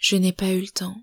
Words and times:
Je 0.00 0.16
n'ai 0.16 0.32
pas 0.32 0.48
eu 0.52 0.62
le 0.62 0.68
temps. 0.68 0.96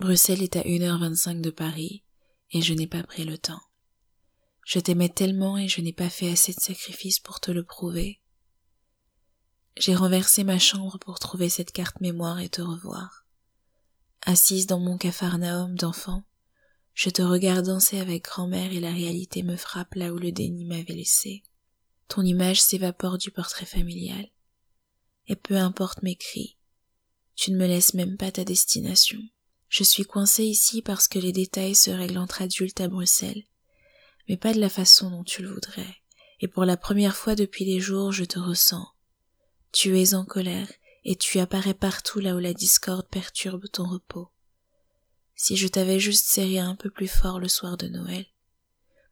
Bruxelles 0.00 0.42
est 0.42 0.56
à 0.56 0.62
1h25 0.62 1.42
de 1.42 1.50
Paris 1.50 2.02
et 2.50 2.62
je 2.62 2.72
n'ai 2.72 2.86
pas 2.86 3.02
pris 3.02 3.26
le 3.26 3.36
temps. 3.36 3.60
Je 4.64 4.78
t'aimais 4.78 5.10
tellement 5.10 5.58
et 5.58 5.68
je 5.68 5.82
n'ai 5.82 5.92
pas 5.92 6.08
fait 6.08 6.30
assez 6.30 6.54
de 6.54 6.60
sacrifices 6.60 7.20
pour 7.20 7.38
te 7.38 7.50
le 7.50 7.62
prouver. 7.62 8.22
J'ai 9.76 9.94
renversé 9.94 10.42
ma 10.42 10.58
chambre 10.58 10.98
pour 10.98 11.18
trouver 11.18 11.50
cette 11.50 11.70
carte 11.70 12.00
mémoire 12.00 12.40
et 12.40 12.48
te 12.48 12.62
revoir. 12.62 13.26
Assise 14.22 14.66
dans 14.66 14.80
mon 14.80 14.96
capharnaüm 14.96 15.76
d'enfant, 15.76 16.24
je 16.94 17.10
te 17.10 17.20
regarde 17.20 17.66
danser 17.66 18.00
avec 18.00 18.24
grand-mère 18.24 18.72
et 18.72 18.80
la 18.80 18.92
réalité 18.92 19.42
me 19.42 19.56
frappe 19.56 19.96
là 19.96 20.14
où 20.14 20.16
le 20.16 20.32
déni 20.32 20.64
m'avait 20.64 20.94
laissé. 20.94 21.42
Ton 22.08 22.22
image 22.22 22.62
s'évapore 22.62 23.18
du 23.18 23.30
portrait 23.30 23.66
familial. 23.66 24.30
Et 25.26 25.36
peu 25.36 25.56
importe 25.56 26.02
mes 26.02 26.16
cris, 26.16 26.56
tu 27.34 27.50
ne 27.52 27.56
me 27.56 27.66
laisses 27.66 27.94
même 27.94 28.16
pas 28.16 28.30
ta 28.30 28.44
destination. 28.44 29.18
Je 29.68 29.84
suis 29.84 30.04
coincée 30.04 30.44
ici 30.44 30.82
parce 30.82 31.08
que 31.08 31.18
les 31.18 31.32
détails 31.32 31.74
se 31.74 31.90
règlent 31.90 32.18
entre 32.18 32.42
adultes 32.42 32.80
à 32.80 32.88
Bruxelles, 32.88 33.44
mais 34.28 34.36
pas 34.36 34.52
de 34.52 34.60
la 34.60 34.68
façon 34.68 35.10
dont 35.10 35.24
tu 35.24 35.42
le 35.42 35.48
voudrais. 35.48 35.96
Et 36.40 36.48
pour 36.48 36.64
la 36.64 36.76
première 36.76 37.16
fois 37.16 37.34
depuis 37.34 37.64
des 37.64 37.80
jours, 37.80 38.12
je 38.12 38.24
te 38.24 38.38
ressens. 38.38 38.86
Tu 39.72 39.98
es 39.98 40.14
en 40.14 40.24
colère 40.24 40.68
et 41.04 41.16
tu 41.16 41.38
apparais 41.38 41.74
partout 41.74 42.20
là 42.20 42.34
où 42.34 42.38
la 42.38 42.52
discorde 42.52 43.08
perturbe 43.08 43.68
ton 43.70 43.88
repos. 43.88 44.28
Si 45.34 45.56
je 45.56 45.66
t'avais 45.68 45.98
juste 45.98 46.26
serré 46.26 46.58
un 46.58 46.76
peu 46.76 46.90
plus 46.90 47.08
fort 47.08 47.40
le 47.40 47.48
soir 47.48 47.76
de 47.76 47.88
Noël, 47.88 48.26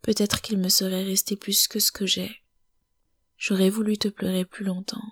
peut-être 0.02 0.43
qu'il 0.43 0.59
me 0.59 0.68
serait 0.68 1.05
resté 1.05 1.37
plus 1.37 1.68
que 1.68 1.80
ce 1.80 1.91
que 1.91 2.07
j'ai. 2.07 2.43
J'aurais 3.37 3.71
voulu 3.71 3.96
te 3.96 4.09
pleurer 4.09 4.45
plus 4.45 4.65
longtemps, 4.65 5.02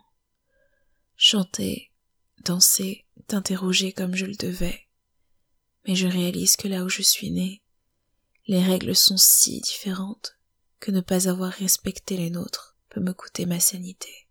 chanter, 1.16 1.87
danser, 2.48 3.04
t'interroger 3.26 3.92
comme 3.92 4.14
je 4.14 4.24
le 4.24 4.34
devais. 4.34 4.86
Mais 5.86 5.94
je 5.94 6.06
réalise 6.06 6.56
que 6.56 6.66
là 6.66 6.82
où 6.82 6.88
je 6.88 7.02
suis 7.02 7.30
née, 7.30 7.62
les 8.46 8.62
règles 8.62 8.96
sont 8.96 9.18
si 9.18 9.60
différentes 9.60 10.38
que 10.80 10.90
ne 10.90 11.02
pas 11.02 11.28
avoir 11.28 11.52
respecté 11.52 12.16
les 12.16 12.30
nôtres 12.30 12.76
peut 12.88 13.00
me 13.00 13.12
coûter 13.12 13.44
ma 13.44 13.60
sanité. 13.60 14.28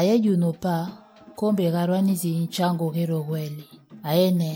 aye 0.00 0.14
juno 0.24 0.48
pa 0.62 0.76
kombegarwanizi 1.38 2.30
nchango 2.44 2.86
gero 2.94 3.18
gweli. 3.28 3.66
Ayene 4.08 4.52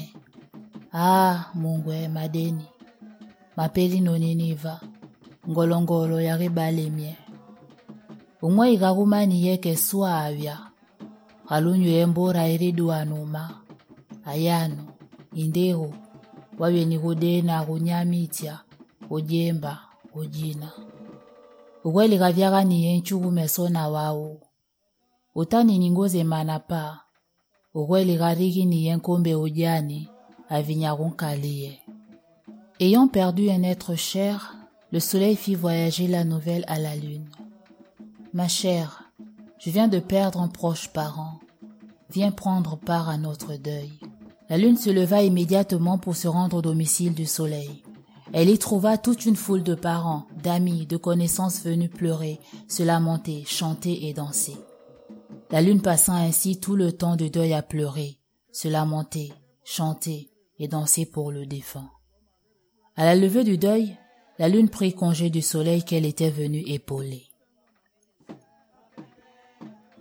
aa 0.95 1.45
mungwe 1.61 2.09
madeni. 2.09 2.67
Mapeli 3.56 3.98
noniniva 4.00 4.75
ngolongolo 5.50 6.17
yakebalemye 6.28 7.12
umwe 8.47 8.72
ikakumaniye 8.75 9.53
kesuavya 9.65 10.56
kalunyu 11.48 11.91
embora 12.03 12.42
iridiwanuma 12.55 13.42
ayanu 14.33 14.83
indehu 15.42 15.89
wavye 16.61 16.98
kudena 16.98 17.55
kunyamitya 17.67 18.55
kujemba 19.09 19.72
kujina 20.12 20.69
ukweli 21.84 22.17
kavyakaniye 22.19 22.91
nchukumeso 22.98 23.55
sona 23.69 23.89
wawu 23.89 24.41
ningoze 25.36 26.16
ayant 32.81 33.09
perdu 33.09 33.50
un 33.50 33.62
être 33.62 33.94
cher 33.94 34.56
le 34.92 35.00
soleil 35.00 35.36
fit 35.36 35.54
voyager 35.54 36.06
la 36.06 36.25
nouvelle 36.25 36.64
à 36.69 36.78
la 36.78 36.94
lune. 36.94 37.28
Ma 38.32 38.48
chère 38.48 39.04
je 39.59 39.70
viens 39.70 39.88
de 39.88 39.98
perdre 39.98 40.41
un 40.41 40.48
proche 40.48 40.88
parent. 40.88 41.38
Viens 42.10 42.32
prendre 42.32 42.76
part 42.76 43.09
à 43.09 43.16
notre 43.16 43.56
deuil. 43.56 43.92
La 44.50 44.59
lune 44.59 44.76
se 44.76 44.91
leva 44.91 45.22
immédiatement 45.22 45.97
pour 45.97 46.16
se 46.16 46.28
rendre 46.28 46.59
au 46.59 46.62
domicile 46.62 47.14
du 47.14 47.25
soleil. 47.25 47.82
Elle 48.34 48.50
y 48.50 48.59
trouva 48.59 48.98
toute 48.98 49.25
une 49.25 49.36
foule 49.36 49.62
de 49.62 49.75
parents 49.75 50.26
d'amis 50.42 50.84
de 50.84 50.98
connaissances 50.98 51.62
venus 51.62 51.91
pleurer 51.91 52.41
se 52.69 52.82
lamenter 52.82 53.44
chanter 53.47 54.06
et 54.06 54.12
danser 54.12 54.59
la 55.50 55.62
lune 55.62 55.82
passa 55.82 56.12
ainsi 56.15 56.59
tout 56.59 56.77
le 56.77 56.93
temps 56.93 57.16
de 57.16 57.28
deuil 57.28 57.55
à 57.55 57.62
pleurer 57.62 58.19
se 58.53 58.69
lamenter 58.69 59.32
chanter 59.65 60.31
et 60.59 60.69
danser 60.69 61.06
pour 61.06 61.32
le 61.32 61.47
défunt 61.47 61.91
à 62.97 63.05
la 63.05 63.15
levée 63.15 63.44
du 63.44 63.59
deuil 63.59 63.97
la 64.38 64.49
lune 64.49 64.69
prit 64.69 64.94
congé 64.94 65.31
du 65.31 65.43
soleil 65.43 65.84
qu'elle 65.84 66.06
était 66.06 66.31
venue 66.31 66.62
épauler 66.66 67.28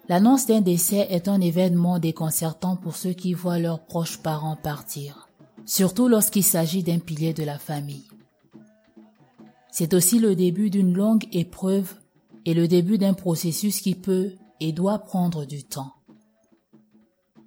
L'annonce 0.09 0.47
d'un 0.47 0.59
décès 0.59 1.07
est 1.09 1.29
un 1.29 1.39
événement 1.39 1.97
déconcertant 1.97 2.75
pour 2.75 2.97
ceux 2.97 3.13
qui 3.13 3.33
voient 3.33 3.59
leurs 3.59 3.85
proches 3.85 4.17
parents 4.17 4.57
partir, 4.57 5.29
surtout 5.65 6.09
lorsqu'il 6.09 6.43
s'agit 6.43 6.83
d'un 6.83 6.99
pilier 6.99 7.33
de 7.33 7.43
la 7.43 7.57
famille. 7.57 8.07
C'est 9.71 9.93
aussi 9.93 10.19
le 10.19 10.35
début 10.35 10.69
d'une 10.69 10.93
longue 10.93 11.25
épreuve 11.31 11.95
et 12.45 12.53
le 12.53 12.67
début 12.67 12.97
d'un 12.97 13.13
processus 13.13 13.79
qui 13.79 13.95
peut 13.95 14.33
et 14.63 14.71
doit 14.71 14.99
prendre 14.99 15.43
du 15.43 15.65
temps. 15.65 15.93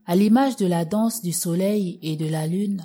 À 0.04 0.14
l'image 0.14 0.56
de 0.56 0.66
la 0.66 0.84
danse 0.84 1.22
du 1.22 1.32
soleil 1.32 1.98
et 2.02 2.16
de 2.16 2.26
la 2.26 2.46
lune, 2.46 2.84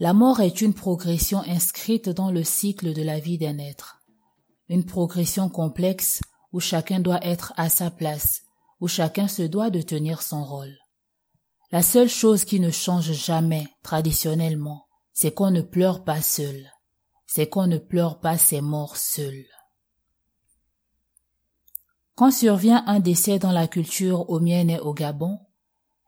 la 0.00 0.12
mort 0.12 0.40
est 0.40 0.60
une 0.60 0.74
progression 0.74 1.42
inscrite 1.46 2.08
dans 2.08 2.32
le 2.32 2.42
cycle 2.42 2.92
de 2.92 3.02
la 3.02 3.20
vie 3.20 3.38
d'un 3.38 3.58
être, 3.58 4.00
une 4.68 4.84
progression 4.84 5.48
complexe 5.48 6.20
où 6.52 6.58
chacun 6.58 6.98
doit 6.98 7.24
être 7.24 7.52
à 7.56 7.68
sa 7.68 7.90
place, 7.90 8.42
où 8.80 8.88
chacun 8.88 9.28
se 9.28 9.42
doit 9.42 9.70
de 9.70 9.80
tenir 9.80 10.22
son 10.22 10.44
rôle. 10.44 10.76
La 11.70 11.82
seule 11.82 12.08
chose 12.08 12.44
qui 12.44 12.58
ne 12.58 12.70
change 12.70 13.12
jamais, 13.12 13.66
traditionnellement, 13.84 14.86
c'est 15.12 15.32
qu'on 15.32 15.52
ne 15.52 15.62
pleure 15.62 16.02
pas 16.02 16.20
seul, 16.20 16.68
c'est 17.28 17.48
qu'on 17.48 17.68
ne 17.68 17.78
pleure 17.78 18.18
pas 18.18 18.38
ses 18.38 18.60
morts 18.60 18.96
seuls. 18.96 19.46
Quand 22.18 22.32
survient 22.32 22.82
un 22.88 22.98
décès 22.98 23.38
dans 23.38 23.52
la 23.52 23.68
culture 23.68 24.28
omienne 24.28 24.70
et 24.70 24.80
au 24.80 24.92
Gabon, 24.92 25.38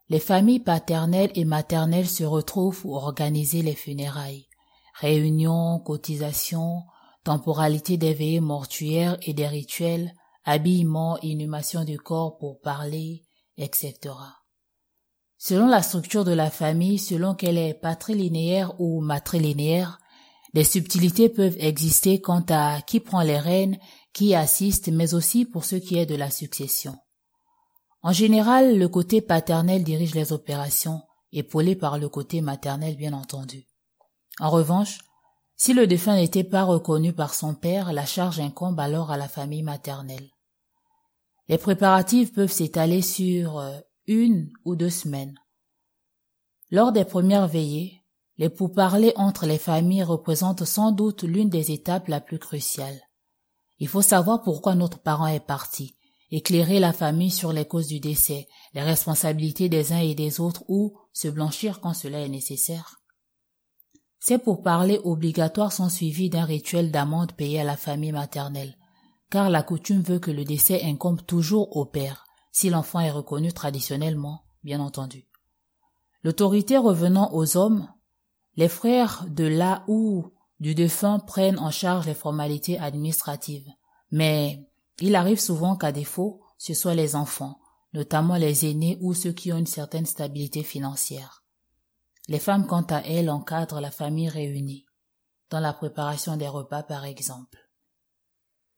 les 0.09 0.19
familles 0.19 0.59
paternelles 0.59 1.31
et 1.37 1.45
maternelles 1.45 2.09
se 2.09 2.25
retrouvent 2.25 2.81
pour 2.81 2.95
organiser 2.95 3.63
les 3.63 3.77
funérailles, 3.77 4.49
réunions, 4.99 5.79
cotisations, 5.79 6.83
temporalité 7.23 7.97
des 7.97 8.13
veillées 8.13 8.41
mortuaires 8.41 9.19
et 9.23 9.35
des 9.35 9.47
rituels, 9.47 10.13
habillement, 10.45 11.17
inhumation 11.23 11.85
du 11.85 11.97
corps 11.97 12.39
pour 12.39 12.59
parler, 12.59 13.23
etc. 13.57 13.95
Selon 15.39 15.69
la 15.69 15.81
structure 15.81 16.25
de 16.25 16.33
la 16.33 16.51
famille, 16.51 16.99
selon 16.99 17.37
qu'elle 17.37 17.57
est 17.57 17.75
patrilinéaire 17.75 18.75
ou 18.81 19.01
matrilinéaire, 19.01 20.01
des 20.55 20.65
subtilités 20.65 21.29
peuvent 21.29 21.57
exister 21.61 22.21
quant 22.21 22.45
à 22.49 22.83
qui 22.83 22.99
prend 22.99 23.23
les 23.23 23.39
rênes, 23.39 23.79
qui 24.13 24.35
assiste, 24.35 24.89
mais 24.89 25.15
aussi 25.15 25.45
pour 25.45 25.65
ce 25.65 25.77
qui 25.77 25.99
est 25.99 26.07
de 26.07 26.17
la 26.17 26.31
succession. 26.31 26.97
En 28.03 28.13
général, 28.13 28.79
le 28.79 28.89
côté 28.89 29.21
paternel 29.21 29.85
dirige 29.85 30.15
les 30.15 30.33
opérations, 30.33 31.03
épaulé 31.33 31.77
par 31.77 31.99
le 31.99 32.09
côté 32.09 32.41
maternel 32.41 32.97
bien 32.97 33.13
entendu. 33.13 33.67
En 34.41 34.51
revanche, 34.51 34.99
si 35.57 35.75
le 35.75 35.87
défunt 35.87 36.17
n'était 36.17 36.45
pas 36.45 36.65
reconnu 36.65 37.13
par 37.13 37.35
son 37.35 37.55
père, 37.55 37.93
la 37.93 38.07
charge 38.07 38.41
incombe 38.41 38.81
alors 38.81 39.11
à 39.11 39.19
la 39.19 39.29
famille 39.29 39.63
maternelle. 39.63 40.31
Les 41.49 41.59
préparatifs 41.59 42.33
peuvent 42.33 42.51
s'étaler 42.51 43.03
sur 43.03 43.59
euh, 43.59 43.79
une 44.07 44.51
ou 44.65 44.77
deux 44.77 44.89
semaines. 44.89 45.35
Lors 46.71 46.93
des 46.93 47.05
premières 47.05 47.49
veillées, 47.49 48.01
les 48.39 48.49
pourparlers 48.49 49.13
entre 49.17 49.45
les 49.45 49.59
familles 49.59 50.05
représentent 50.05 50.65
sans 50.65 50.93
doute 50.93 51.25
l'une 51.25 51.51
des 51.51 51.73
étapes 51.73 52.09
la 52.09 52.23
plus 52.23 52.39
cruciales. 52.39 53.01
Il 53.81 53.89
faut 53.89 54.03
savoir 54.03 54.43
pourquoi 54.43 54.75
notre 54.75 54.99
parent 54.99 55.27
est 55.27 55.45
parti, 55.45 55.97
éclairer 56.31 56.79
la 56.79 56.93
famille 56.93 57.31
sur 57.31 57.53
les 57.53 57.65
causes 57.65 57.89
du 57.89 57.99
décès, 57.99 58.47
les 58.75 58.83
responsabilités 58.83 59.69
des 59.69 59.93
uns 59.93 59.99
et 59.99 60.15
des 60.15 60.39
autres 60.39 60.63
ou 60.69 60.97
se 61.13 61.29
blanchir 61.29 61.81
quand 61.81 61.95
cela 61.95 62.21
est 62.21 62.29
nécessaire. 62.29 63.01
Ces 64.21 64.37
pourparlers 64.37 65.01
obligatoires 65.03 65.73
sont 65.73 65.89
suivis 65.89 66.29
d'un 66.29 66.45
rituel 66.45 66.91
d'amende 66.91 67.33
payé 67.33 67.61
à 67.61 67.65
la 67.65 67.77
famille 67.77 68.13
maternelle, 68.13 68.77
car 69.31 69.49
la 69.49 69.63
coutume 69.63 70.03
veut 70.03 70.19
que 70.19 70.31
le 70.31 70.45
décès 70.45 70.83
incombe 70.85 71.25
toujours 71.25 71.75
au 71.77 71.87
père, 71.87 72.27
si 72.53 72.69
l'enfant 72.69 73.01
est 73.01 73.11
reconnu 73.11 73.53
traditionnellement, 73.53 74.43
bien 74.63 74.81
entendu. 74.81 75.27
L'autorité 76.23 76.77
revenant 76.77 77.33
aux 77.33 77.57
hommes, 77.57 77.89
les 78.57 78.69
frères 78.69 79.25
de 79.31 79.45
là 79.45 79.85
ou 79.89 80.33
du 80.61 80.75
défunt 80.75 81.19
prennent 81.19 81.59
en 81.59 81.71
charge 81.71 82.07
les 82.07 82.15
formalités 82.15 82.79
administratives. 82.79 83.69
Mais 84.11 84.69
il 85.01 85.17
arrive 85.17 85.41
souvent 85.41 85.77
qu'à 85.77 85.91
défaut, 85.91 86.43
ce 86.59 86.75
soit 86.75 86.95
les 86.95 87.17
enfants, 87.17 87.59
notamment 87.95 88.37
les 88.37 88.67
aînés 88.67 88.99
ou 89.01 89.15
ceux 89.15 89.33
qui 89.33 89.53
ont 89.53 89.59
une 89.59 89.67
certaine 89.67 90.07
stabilité 90.07 90.63
financière. 90.63 91.45
Les 92.29 92.39
femmes, 92.39 92.67
quant 92.67 92.83
à 92.83 93.01
elles, 93.01 93.31
encadrent 93.31 93.81
la 93.81 93.91
famille 93.91 94.29
réunie, 94.29 94.85
dans 95.49 95.61
la 95.61 95.73
préparation 95.73 96.37
des 96.37 96.49
repas 96.49 96.83
par 96.83 97.05
exemple. 97.05 97.59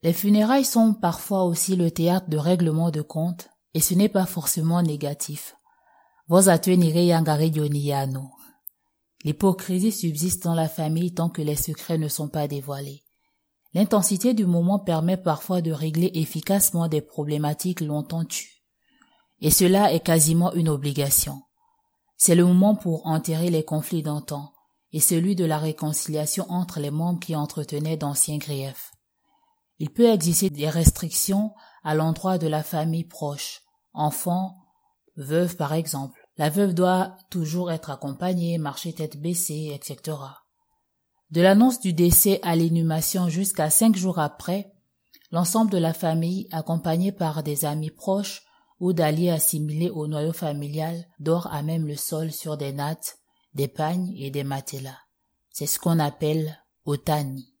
Les 0.01 0.13
funérailles 0.13 0.65
sont 0.65 0.93
parfois 0.93 1.43
aussi 1.43 1.75
le 1.75 1.91
théâtre 1.91 2.29
de 2.29 2.37
règlements 2.37 2.91
de 2.91 3.01
comptes, 3.01 3.49
et 3.73 3.79
ce 3.79 3.93
n'est 3.93 4.09
pas 4.09 4.25
forcément 4.25 4.81
négatif. 4.81 5.55
L'hypocrisie 9.23 9.91
subsiste 9.91 10.43
dans 10.43 10.53
la 10.53 10.67
famille 10.67 11.13
tant 11.13 11.29
que 11.29 11.41
les 11.41 11.55
secrets 11.55 11.97
ne 11.97 12.07
sont 12.07 12.27
pas 12.27 12.47
dévoilés. 12.47 13.03
L'intensité 13.73 14.33
du 14.33 14.45
moment 14.45 14.79
permet 14.79 15.17
parfois 15.17 15.61
de 15.61 15.71
régler 15.71 16.11
efficacement 16.13 16.87
des 16.87 17.01
problématiques 17.01 17.81
longtemps 17.81 18.25
tues. 18.25 18.63
Et 19.39 19.49
cela 19.49 19.93
est 19.93 20.01
quasiment 20.01 20.53
une 20.53 20.69
obligation. 20.69 21.41
C'est 22.17 22.35
le 22.35 22.45
moment 22.45 22.75
pour 22.75 23.07
enterrer 23.07 23.49
les 23.49 23.63
conflits 23.63 24.03
d'antan 24.03 24.53
et 24.91 24.99
celui 24.99 25.35
de 25.35 25.43
la 25.43 25.57
réconciliation 25.57 26.45
entre 26.49 26.79
les 26.79 26.91
membres 26.91 27.19
qui 27.19 27.35
entretenaient 27.35 27.97
d'anciens 27.97 28.37
griefs. 28.37 28.91
Il 29.79 29.89
peut 29.89 30.09
exister 30.09 30.49
des 30.49 30.69
restrictions 30.69 31.51
à 31.83 31.95
l'endroit 31.95 32.37
de 32.37 32.47
la 32.47 32.61
famille 32.61 33.03
proche, 33.03 33.61
enfants, 33.93 34.55
veuve 35.17 35.57
par 35.57 35.73
exemple. 35.73 36.22
La 36.37 36.49
veuve 36.49 36.73
doit 36.73 37.15
toujours 37.29 37.71
être 37.71 37.91
accompagnée, 37.91 38.57
marcher 38.57 38.93
tête 38.93 39.21
baissée, 39.21 39.71
etc. 39.73 40.17
De 41.29 41.41
l'annonce 41.41 41.79
du 41.79 41.93
décès 41.93 42.39
à 42.43 42.55
l'inhumation 42.55 43.29
jusqu'à 43.29 43.69
cinq 43.69 43.95
jours 43.95 44.19
après, 44.19 44.71
l'ensemble 45.31 45.71
de 45.71 45.77
la 45.77 45.93
famille, 45.93 46.47
accompagnée 46.51 47.11
par 47.11 47.43
des 47.43 47.65
amis 47.65 47.91
proches 47.91 48.43
ou 48.79 48.93
d'alliés 48.93 49.29
assimilés 49.29 49.89
au 49.89 50.07
noyau 50.07 50.33
familial, 50.33 51.05
dort 51.19 51.47
à 51.53 51.61
même 51.61 51.87
le 51.87 51.95
sol 51.95 52.31
sur 52.31 52.57
des 52.57 52.73
nattes, 52.73 53.17
des 53.53 53.67
pagnes 53.67 54.13
et 54.17 54.31
des 54.31 54.43
matelas. 54.43 54.99
C'est 55.51 55.67
ce 55.67 55.79
qu'on 55.79 55.99
appelle 55.99 56.59
otani. 56.85 57.53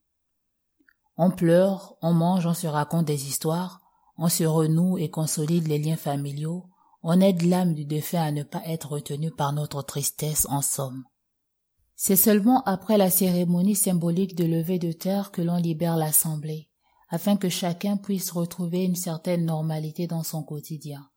On 1.15 1.29
pleure, 1.29 1.95
on 2.01 2.13
mange, 2.13 2.47
on 2.47 2.55
se 2.55 2.67
raconte 2.67 3.05
des 3.05 3.27
histoires, 3.27 3.81
on 4.17 4.29
se 4.29 4.43
renoue 4.43 4.97
et 4.97 5.09
consolide 5.09 5.67
les 5.67 5.77
liens 5.77 5.95
familiaux, 5.95 6.65
on 7.03 7.19
aide 7.19 7.41
l'âme 7.43 7.73
du 7.73 7.85
défunt 7.85 8.23
à 8.23 8.31
ne 8.31 8.43
pas 8.43 8.63
être 8.65 8.93
retenu 8.93 9.29
par 9.29 9.51
notre 9.51 9.81
tristesse 9.81 10.47
en 10.49 10.61
somme. 10.61 11.03
C'est 11.95 12.15
seulement 12.15 12.63
après 12.63 12.97
la 12.97 13.09
cérémonie 13.09 13.75
symbolique 13.75 14.35
de 14.35 14.45
levée 14.45 14.79
de 14.79 14.93
terre 14.93 15.31
que 15.31 15.41
l'on 15.41 15.57
libère 15.57 15.97
l'assemblée, 15.97 16.69
afin 17.09 17.35
que 17.35 17.49
chacun 17.49 17.97
puisse 17.97 18.31
retrouver 18.31 18.83
une 18.83 18.95
certaine 18.95 19.45
normalité 19.45 20.07
dans 20.07 20.23
son 20.23 20.43
quotidien. 20.43 21.07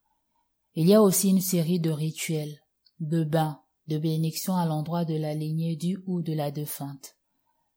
Il 0.75 0.87
y 0.87 0.95
a 0.95 1.01
aussi 1.01 1.31
une 1.31 1.41
série 1.41 1.81
de 1.81 1.91
rituels, 1.91 2.61
de 3.01 3.25
bains, 3.25 3.61
de 3.87 3.97
bénédictions 3.97 4.57
à 4.57 4.67
l'endroit 4.67 5.05
de 5.05 5.15
la 5.15 5.35
lignée 5.35 5.77
du 5.77 5.99
ou 6.07 6.21
de 6.21 6.33
la 6.33 6.51
défunte, 6.51 7.17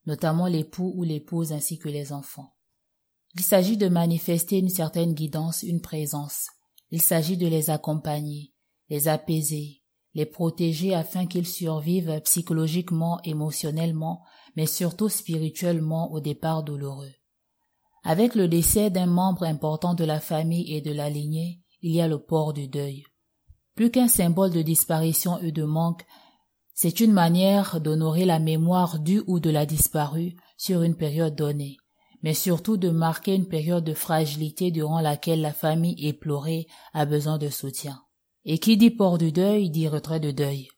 notamment 0.05 0.47
l'époux 0.47 0.91
ou 0.95 1.03
l'épouse 1.03 1.53
ainsi 1.53 1.77
que 1.77 1.89
les 1.89 2.11
enfants. 2.11 2.55
Il 3.35 3.41
s'agit 3.41 3.77
de 3.77 3.87
manifester 3.87 4.57
une 4.57 4.69
certaine 4.69 5.13
guidance, 5.13 5.61
une 5.61 5.81
présence. 5.81 6.47
Il 6.91 7.01
s'agit 7.01 7.37
de 7.37 7.47
les 7.47 7.69
accompagner, 7.69 8.53
les 8.89 9.07
apaiser, 9.07 9.83
les 10.13 10.25
protéger 10.25 10.95
afin 10.95 11.27
qu'ils 11.27 11.47
survivent 11.47 12.21
psychologiquement, 12.23 13.19
émotionnellement, 13.23 14.23
mais 14.55 14.65
surtout 14.65 15.09
spirituellement 15.09 16.11
au 16.11 16.19
départ 16.19 16.63
douloureux. 16.63 17.13
Avec 18.03 18.33
le 18.33 18.47
décès 18.47 18.89
d'un 18.89 19.05
membre 19.05 19.43
important 19.43 19.93
de 19.93 20.03
la 20.03 20.19
famille 20.19 20.73
et 20.73 20.81
de 20.81 20.91
la 20.91 21.09
lignée, 21.09 21.61
il 21.81 21.93
y 21.93 22.01
a 22.01 22.07
le 22.07 22.19
port 22.19 22.53
du 22.53 22.67
deuil. 22.67 23.03
Plus 23.75 23.91
qu'un 23.91 24.07
symbole 24.07 24.51
de 24.51 24.61
disparition 24.61 25.37
et 25.39 25.51
de 25.51 25.63
manque, 25.63 26.05
c'est 26.73 27.01
une 27.01 27.11
manière 27.11 27.81
d'honorer 27.81 28.25
la 28.25 28.39
mémoire 28.39 28.99
du 28.99 29.21
ou 29.27 29.39
de 29.39 29.49
la 29.49 29.65
disparue 29.65 30.35
sur 30.57 30.81
une 30.81 30.95
période 30.95 31.35
donnée, 31.35 31.77
mais 32.23 32.33
surtout 32.33 32.77
de 32.77 32.89
marquer 32.89 33.35
une 33.35 33.47
période 33.47 33.83
de 33.83 33.93
fragilité 33.93 34.71
durant 34.71 35.01
laquelle 35.01 35.41
la 35.41 35.53
famille 35.53 36.07
éplorée 36.07 36.67
a 36.93 37.05
besoin 37.05 37.37
de 37.37 37.49
soutien. 37.49 38.01
Et 38.45 38.57
qui 38.57 38.77
dit 38.77 38.91
port 38.91 39.17
du 39.17 39.31
deuil 39.31 39.69
dit 39.69 39.87
retrait 39.87 40.19
de 40.19 40.31
deuil. 40.31 40.69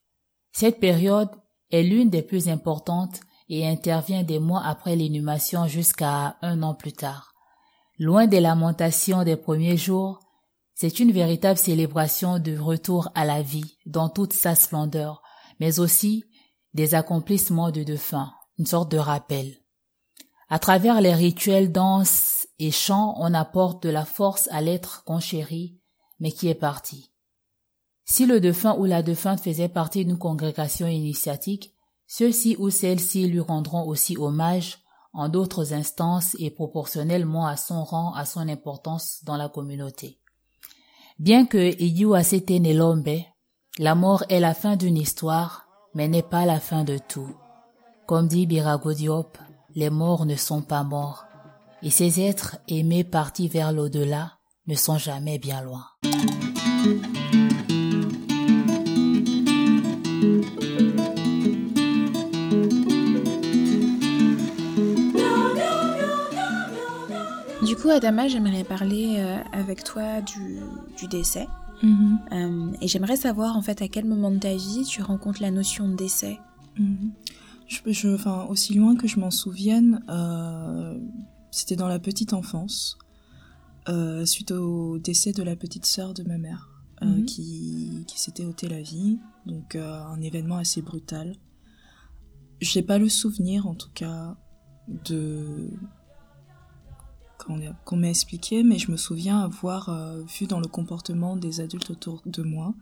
Cette 0.52 0.80
période 0.80 1.30
est 1.72 1.84
l'une 1.84 2.10
des 2.10 2.22
plus 2.22 2.50
importantes 2.50 3.22
et 3.50 3.68
intervient 3.68 4.24
des 4.24 4.40
mois 4.40 4.64
après 4.64 4.96
l'inhumation 4.96 5.68
jusqu'à 5.68 6.38
un 6.42 6.64
an 6.64 6.74
plus 6.74 6.94
tard. 6.94 7.34
Loin 8.00 8.28
des 8.28 8.40
lamentations 8.40 9.24
des 9.24 9.36
premiers 9.36 9.78
jours, 9.78 10.20
c'est 10.74 11.00
une 11.00 11.12
véritable 11.12 11.60
célébration 11.60 12.40
de 12.40 12.58
retour 12.58 13.10
à 13.14 13.26
la 13.26 13.42
vie 13.42 13.78
dans 13.86 14.10
toute 14.10 14.34
sa 14.34 14.56
splendeur, 14.56 15.22
mais 15.60 15.80
aussi 15.80 16.26
des 16.74 16.96
accomplissements 16.96 17.72
de 17.72 17.84
défunts, 17.84 18.34
une 18.58 18.66
sorte 18.66 18.92
de 18.92 18.98
rappel. 18.98 19.61
À 20.52 20.60
travers 20.60 21.00
les 21.00 21.14
rituels, 21.14 21.72
danses 21.72 22.46
et 22.60 22.72
chants, 22.72 23.16
on 23.20 23.34
apporte 23.34 23.84
de 23.84 23.90
la 23.90 24.04
force 24.04 24.50
à 24.52 24.60
l'être 24.60 25.06
qu'on 25.06 25.22
chérit, 25.22 25.80
mais 26.20 26.34
qui 26.34 26.50
est 26.50 26.56
parti. 26.56 27.14
Si 28.04 28.26
le 28.26 28.42
défunt 28.42 28.76
ou 28.78 28.84
la 28.84 29.02
défunte 29.02 29.40
faisait 29.40 29.70
partie 29.70 30.04
d'une 30.04 30.18
congrégation 30.18 30.88
initiatique, 30.88 31.74
ceux-ci 32.06 32.58
ou 32.60 32.70
celles-ci 32.70 33.28
lui 33.28 33.40
rendront 33.40 33.88
aussi 33.88 34.18
hommage 34.18 34.80
en 35.14 35.30
d'autres 35.30 35.72
instances 35.72 36.36
et 36.38 36.52
proportionnellement 36.52 37.48
à 37.48 37.56
son 37.56 37.86
rang, 37.86 38.14
à 38.14 38.26
son 38.26 38.50
importance 38.50 39.24
dans 39.24 39.38
la 39.38 39.48
communauté. 39.48 40.20
Bien 41.18 41.46
que 41.46 41.82
Iyu 41.82 42.10
Nelombe, 42.60 43.22
la 43.80 43.96
mort 43.96 44.26
est 44.28 44.42
la 44.42 44.54
fin 44.54 44.76
d'une 44.76 44.98
histoire, 44.98 45.66
mais 45.94 46.10
n'est 46.10 46.22
pas 46.22 46.46
la 46.46 46.60
fin 46.60 46.84
de 46.84 46.98
tout. 46.98 47.38
Comme 48.06 48.28
dit 48.28 48.48
Birago 48.48 48.92
Diop, 48.92 49.38
les 49.76 49.90
morts 49.90 50.26
ne 50.26 50.36
sont 50.36 50.62
pas 50.62 50.84
morts, 50.84 51.26
et 51.84 51.90
ces 51.90 52.22
êtres 52.22 52.58
aimés 52.68 53.04
partis 53.04 53.48
vers 53.48 53.72
l'au-delà 53.72 54.34
ne 54.68 54.76
sont 54.76 54.98
jamais 54.98 55.40
bien 55.40 55.62
loin. 55.62 55.86
Du 67.66 67.76
coup, 67.76 67.90
Adama, 67.90 68.28
j'aimerais 68.28 68.64
parler 68.64 69.16
euh, 69.20 69.38
avec 69.54 69.84
toi 69.84 70.22
du, 70.22 71.08
décès. 71.08 71.48
Mhm. 71.82 72.20
Euh, 72.32 72.78
et 72.82 72.88
j'aimerais 72.88 73.16
savoir, 73.16 73.56
en 73.56 73.62
fait, 73.62 73.82
à 73.82 73.88
quel 73.88 74.06
moment 74.06 74.30
de 74.30 74.38
ta 74.38 74.54
vie 74.54 74.84
tu 74.84 75.02
rencontres 75.02 75.42
la 75.42 75.52
notion 75.52 75.88
de 75.88 75.96
décès. 75.96 76.40
Mhm. 76.78 77.12
Je, 77.86 78.14
enfin, 78.14 78.46
aussi 78.50 78.74
loin 78.74 78.96
que 78.96 79.08
je 79.08 79.20
m'en 79.20 79.32
souvienne, 79.32 80.04
euh, 80.10 81.00
c'était 81.52 81.76
dans 81.76 81.88
la 81.88 82.00
petite 82.00 82.34
enfance, 82.34 82.98
suite 84.26 84.52
au 84.52 85.00
décès 85.00 85.32
de 85.34 85.44
la 85.44 85.56
petite 85.56 85.86
sœur 85.86 86.14
de 86.14 86.24
ma 86.24 86.38
mère, 86.38 86.70
mhm. 87.02 87.26
qui, 87.26 88.06
qui 88.08 88.20
s'était 88.20 88.46
ôté 88.46 88.68
la 88.68 88.82
vie. 88.82 89.20
Donc, 89.46 89.76
un 89.76 90.22
événement 90.22 90.58
assez 90.58 90.82
brutal. 90.82 91.36
Je 92.62 92.78
n'ai 92.78 92.86
pas 92.86 93.00
le 93.00 93.10
souvenir, 93.10 93.68
en 93.68 93.76
tout 93.76 93.90
cas, 93.94 94.38
de 94.88 95.70
qu'on 97.86 97.98
m'a 97.98 98.10
expliqué, 98.10 98.64
mais 98.64 98.78
je 98.78 98.92
me 98.92 98.98
souviens 98.98 99.40
avoir 99.40 99.90
euh, 99.90 100.22
vu 100.24 100.48
dans 100.48 100.60
le 100.60 100.68
comportement 100.68 101.36
des 101.36 101.62
adultes 101.62 101.90
autour 101.90 102.22
de 102.26 102.44
moi 102.44 102.74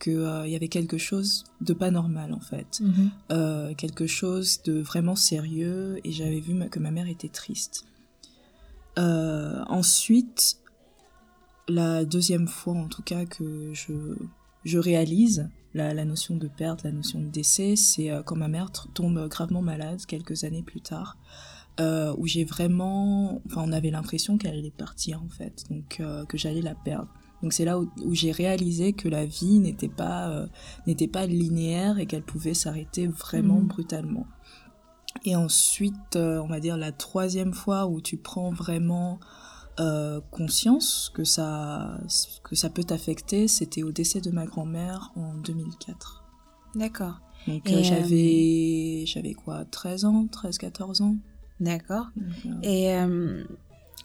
qu'il 0.00 0.18
euh, 0.18 0.46
y 0.46 0.56
avait 0.56 0.68
quelque 0.68 0.98
chose 0.98 1.44
de 1.60 1.72
pas 1.72 1.90
normal 1.90 2.32
en 2.32 2.40
fait, 2.40 2.80
mhm. 2.80 3.10
euh, 3.30 3.74
quelque 3.74 4.06
chose 4.06 4.62
de 4.64 4.80
vraiment 4.80 5.16
sérieux, 5.16 6.00
et 6.04 6.12
j'avais 6.12 6.40
vu 6.40 6.58
que 6.68 6.78
ma 6.78 6.90
mère 6.90 7.08
était 7.08 7.28
triste. 7.28 7.84
ensuite, 8.96 10.58
la 11.68 12.04
deuxième 12.04 12.48
fois 12.48 12.74
en 12.74 12.88
tout 12.88 13.02
cas 13.02 13.24
que 13.24 13.72
je, 13.72 14.16
je 14.64 14.78
réalise 14.78 15.48
la, 15.74 15.94
la 15.94 16.04
notion 16.04 16.36
de 16.36 16.48
perte, 16.48 16.82
la 16.82 16.90
notion 16.90 17.20
de 17.20 17.28
décès, 17.28 17.76
c'est 17.76 18.10
quand 18.26 18.36
ma 18.36 18.48
mère 18.48 18.72
tombe 18.72 19.28
gravement 19.28 19.62
malade 19.62 20.04
quelques 20.06 20.42
années 20.44 20.64
plus 20.64 20.80
tard. 20.80 21.16
Euh, 21.80 22.14
où 22.18 22.26
j'ai 22.26 22.44
vraiment, 22.44 23.40
enfin, 23.46 23.62
on 23.64 23.72
avait 23.72 23.90
l'impression 23.90 24.36
qu'elle 24.36 24.58
allait 24.58 24.70
partir 24.70 25.22
en 25.22 25.28
fait, 25.28 25.64
donc 25.70 25.98
euh, 26.00 26.26
que 26.26 26.36
j'allais 26.36 26.60
la 26.60 26.74
perdre. 26.74 27.08
Donc 27.42 27.52
c'est 27.52 27.64
là 27.64 27.78
où, 27.78 27.88
j'ai 28.12 28.32
réalisé 28.32 28.92
que 28.92 29.08
la 29.08 29.24
vie 29.24 29.58
n'était 29.58 29.88
pas 29.88 30.28
euh, 30.28 30.46
n'était 30.86 31.08
pas 31.08 31.26
linéaire 31.26 31.98
et 31.98 32.06
qu'elle 32.06 32.22
pouvait 32.22 32.54
s'arrêter 32.54 33.06
vraiment 33.06 33.60
mmh. 33.60 33.66
brutalement. 33.66 34.26
Et 35.24 35.34
ensuite, 35.34 36.16
on 36.16 36.46
va 36.46 36.60
dire 36.60 36.76
la 36.76 36.92
troisième 36.92 37.52
fois 37.52 37.86
où 37.86 38.00
tu 38.00 38.16
prends 38.16 38.50
vraiment 38.50 39.18
conscience 40.30 41.10
que 41.14 41.24
ça 41.24 41.98
que 42.44 42.54
ça 42.54 42.68
peut 42.68 42.84
t'affecter, 42.84 43.48
c'était 43.48 43.82
au 43.82 43.92
décès 43.92 44.20
de 44.20 44.30
ma 44.30 44.44
grand-mère 44.44 45.10
en 45.16 45.34
2004. 45.34 46.22
D'accord. 46.74 47.20
Donc 47.46 47.68
euh, 47.68 47.76
euh, 47.76 47.82
j'avais 47.82 49.04
j'avais 49.06 49.34
quoi 49.34 49.64
13 49.64 50.04
ans, 50.04 50.26
13 50.30 50.58
14 50.58 51.00
ans. 51.00 51.16
D'accord. 51.58 52.06
Euh, 52.18 52.62
Et 52.62 52.94
euh, 52.94 53.44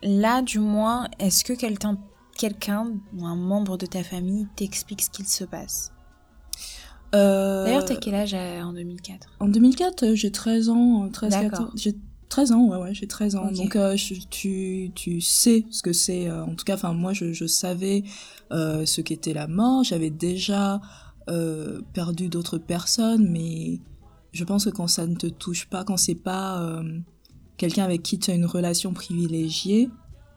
là, 0.04 0.42
du 0.42 0.60
moins, 0.60 1.08
est-ce 1.20 1.44
que 1.44 1.54
quelqu'un 1.54 1.98
quelqu'un 2.38 2.92
ou 3.18 3.26
un 3.26 3.36
membre 3.36 3.78
de 3.78 3.86
ta 3.86 4.04
famille 4.04 4.48
t'explique 4.56 5.02
ce 5.02 5.10
qu'il 5.10 5.28
se 5.28 5.44
passe 5.46 5.92
euh, 7.14 7.64
D'ailleurs, 7.66 7.86
t'as 7.86 7.96
quel 7.96 8.16
âge 8.16 8.34
euh, 8.34 8.62
en 8.62 8.74
2004 8.74 9.28
En 9.40 9.48
2004, 9.48 10.04
euh, 10.04 10.16
j'ai 10.16 10.32
13 10.32 10.70
ans, 10.70 11.06
euh, 11.06 11.10
13 11.10 11.32
D'accord. 11.32 11.50
14 11.52 11.72
j'ai 11.76 11.96
13 12.30 12.52
ans, 12.52 12.68
ouais 12.68 12.78
ouais, 12.78 12.94
j'ai 12.94 13.08
13 13.08 13.36
ans. 13.36 13.52
Donc 13.52 13.76
euh, 13.76 13.96
je- 13.96 14.16
tu 14.30 14.92
tu 14.96 15.22
sais 15.22 15.64
ce 15.70 15.82
que 15.82 15.94
c'est 15.94 16.28
euh, 16.28 16.44
en 16.44 16.56
tout 16.56 16.66
cas 16.66 16.74
enfin 16.74 16.92
moi 16.94 17.14
je 17.14 17.32
je 17.34 17.46
savais 17.46 18.04
euh, 18.52 18.86
ce 18.86 19.00
qu'était 19.02 19.34
la 19.34 19.48
mort, 19.48 19.84
j'avais 19.84 20.10
déjà 20.10 20.82
euh, 21.30 21.82
perdu 21.94 22.28
d'autres 22.28 22.58
personnes 22.58 23.30
mais 23.32 23.80
je 24.34 24.44
pense 24.44 24.66
que 24.66 24.70
quand 24.72 24.88
ça 24.88 25.06
ne 25.08 25.16
te 25.16 25.28
touche 25.28 25.68
pas, 25.70 25.84
quand 25.86 25.98
c'est 25.98 26.16
pas 26.16 26.62
euh, 26.62 27.00
quelqu'un 27.58 27.86
avec 27.86 28.02
qui 28.04 28.20
tu 28.20 28.32
as 28.32 28.34
une 28.34 28.46
relation 28.46 28.92
privilégiée, 28.92 29.90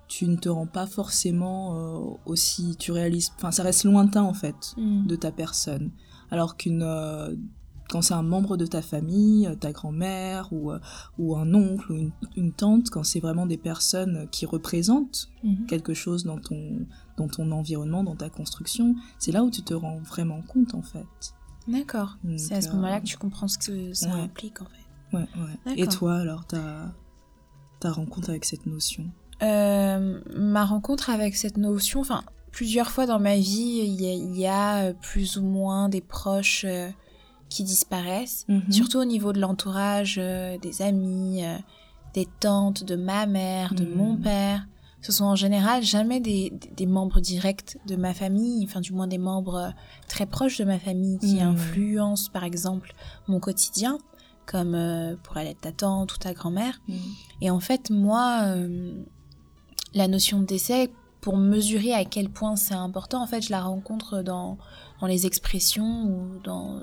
tu 0.08 0.26
ne 0.26 0.36
te 0.36 0.48
rends 0.48 0.66
pas 0.66 0.86
forcément 0.86 1.76
euh, 1.76 2.16
aussi 2.26 2.76
tu 2.78 2.92
réalises 2.92 3.30
enfin 3.36 3.50
ça 3.50 3.62
reste 3.62 3.84
lointain 3.84 4.22
en 4.22 4.34
fait 4.34 4.74
de 4.78 5.16
ta 5.16 5.30
personne. 5.30 5.90
Alors 6.30 6.56
qu'une 6.56 6.82
euh, 6.82 7.34
quand 7.90 8.02
c'est 8.02 8.12
un 8.14 8.22
membre 8.22 8.58
de 8.58 8.66
ta 8.66 8.82
famille, 8.82 9.46
euh, 9.46 9.54
ta 9.54 9.72
grand-mère 9.72 10.52
ou, 10.52 10.72
ou 11.18 11.36
un 11.36 11.54
oncle 11.54 11.90
ou 11.92 11.96
une, 11.96 12.12
une 12.36 12.52
tante, 12.52 12.90
quand 12.90 13.02
c'est 13.02 13.20
vraiment 13.20 13.46
des 13.46 13.56
personnes 13.56 14.28
qui 14.30 14.44
représentent 14.44 15.30
Mhm. 15.42 15.66
quelque 15.66 15.94
chose 15.94 16.24
dans 16.24 16.38
ton, 16.38 16.86
dans 17.16 17.28
ton 17.28 17.50
environnement, 17.52 18.02
dans 18.04 18.16
ta 18.16 18.28
construction, 18.28 18.94
c'est 19.18 19.32
là 19.32 19.42
où 19.44 19.50
tu 19.50 19.62
te 19.62 19.72
rends 19.72 20.00
vraiment 20.00 20.42
compte 20.42 20.74
en 20.74 20.82
fait. 20.82 21.06
D'accord. 21.68 22.18
C'est 22.36 22.54
à 22.56 22.60
ce 22.60 22.70
moment-là 22.72 23.00
que 23.00 23.06
tu 23.06 23.16
comprends 23.18 23.48
ce 23.48 23.56
que 23.58 23.94
ça 23.94 24.08
ouais. 24.14 24.20
implique 24.22 24.60
en 24.60 24.66
fait. 24.66 25.16
Ouais, 25.16 25.26
ouais. 25.66 25.74
Et 25.80 25.86
toi 25.86 26.16
alors, 26.16 26.44
ta, 26.46 26.92
ta 27.80 27.90
rencontre 27.90 28.28
avec 28.30 28.44
cette 28.44 28.66
notion? 28.66 29.04
Euh, 29.42 30.21
ma 30.35 30.64
rencontre 30.64 31.11
avec 31.11 31.37
cette 31.37 31.57
notion, 31.57 32.00
enfin, 32.00 32.23
plusieurs 32.50 32.90
fois 32.90 33.07
dans 33.07 33.21
ma 33.21 33.37
vie, 33.37 33.80
il 33.85 34.00
y 34.00 34.07
a, 34.09 34.12
il 34.12 34.37
y 34.37 34.47
a, 34.47 34.85
euh, 34.87 34.92
plus 34.95 35.37
ou 35.37 35.42
moins 35.42 35.88
des 35.88 36.00
proches 36.00 36.64
euh, 36.68 36.88
qui 37.49 37.62
disparaissent, 37.64 38.45
Mhm. 38.49 38.73
surtout 38.73 38.99
au 38.99 39.04
niveau 39.04 39.33
de 39.33 39.40
l'entourage, 39.40 40.16
euh, 40.21 40.59
des 40.59 40.83
amis, 40.83 41.42
des 42.14 42.26
tantes, 42.40 42.85
de 42.85 42.97
ma 42.97 43.26
mère, 43.26 43.75
de 43.75 43.85
Mhm. 43.85 43.95
mon 43.95 44.16
père. 44.16 44.66
Ce 45.00 45.12
sont 45.12 45.25
en 45.25 45.37
général 45.37 45.85
jamais 45.85 46.18
des, 46.21 46.52
membres 46.87 47.21
directs 47.21 47.78
de 47.87 47.95
ma 47.95 48.12
famille, 48.14 48.64
enfin 48.64 48.80
du 48.80 48.92
moins 48.92 49.07
des 49.07 49.16
membres 49.18 49.73
très 50.09 50.26
proches 50.26 50.59
de 50.59 50.64
ma 50.64 50.78
famille 50.80 51.18
qui 51.21 51.37
Mhm. 51.37 51.52
influencent 51.52 52.30
par 52.33 52.42
exemple 52.42 52.92
mon 53.28 53.38
quotidien, 53.38 53.99
comme 54.47 54.75
euh, 54.75 55.14
pourrait 55.23 55.45
l'être 55.45 55.61
ta 55.61 55.71
tante 55.73 56.12
ou 56.14 56.18
ta 56.18 56.33
grand-mère. 56.35 56.80
Mhm. 56.88 56.97
Et 57.42 57.50
en 57.50 57.61
fait, 57.61 57.90
moi, 57.90 58.40
euh, 58.47 59.04
la 59.95 60.09
notion 60.09 60.40
de 60.40 60.45
décès, 60.47 60.90
pour 61.21 61.37
mesurer 61.37 61.92
à 61.92 62.04
quel 62.04 62.28
point 62.28 62.57
c'est 62.57 62.75
important, 62.75 63.23
en 63.23 63.26
fait, 63.26 63.42
je 63.42 63.50
la 63.50 63.61
rencontre 63.61 64.23
dans, 64.23 64.59
dans 65.00 65.07
les 65.07 65.26
expressions 65.26 66.04
ou 66.04 66.38
dans, 66.45 66.80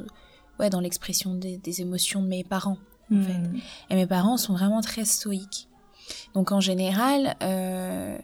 ouais, 0.59 0.69
dans 0.69 0.81
l'expression 0.81 1.35
des, 1.35 1.57
des 1.57 1.81
émotions 1.81 2.21
de 2.21 2.27
mes 2.27 2.43
parents. 2.43 2.77
en 3.11 3.21
fait. 3.21 3.33
Mhm. 3.33 3.59
Et 3.89 3.95
mes 3.95 4.07
parents 4.07 4.37
sont 4.37 4.53
vraiment 4.53 4.81
très 4.81 5.05
stoïques. 5.05 5.69
Donc 6.33 6.51
en 6.51 6.59
général, 6.59 7.35
euh, 7.41 8.17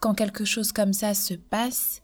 quand 0.00 0.14
quelque 0.14 0.44
chose 0.44 0.72
comme 0.72 0.92
ça 0.92 1.14
se 1.14 1.34
passe, 1.34 2.02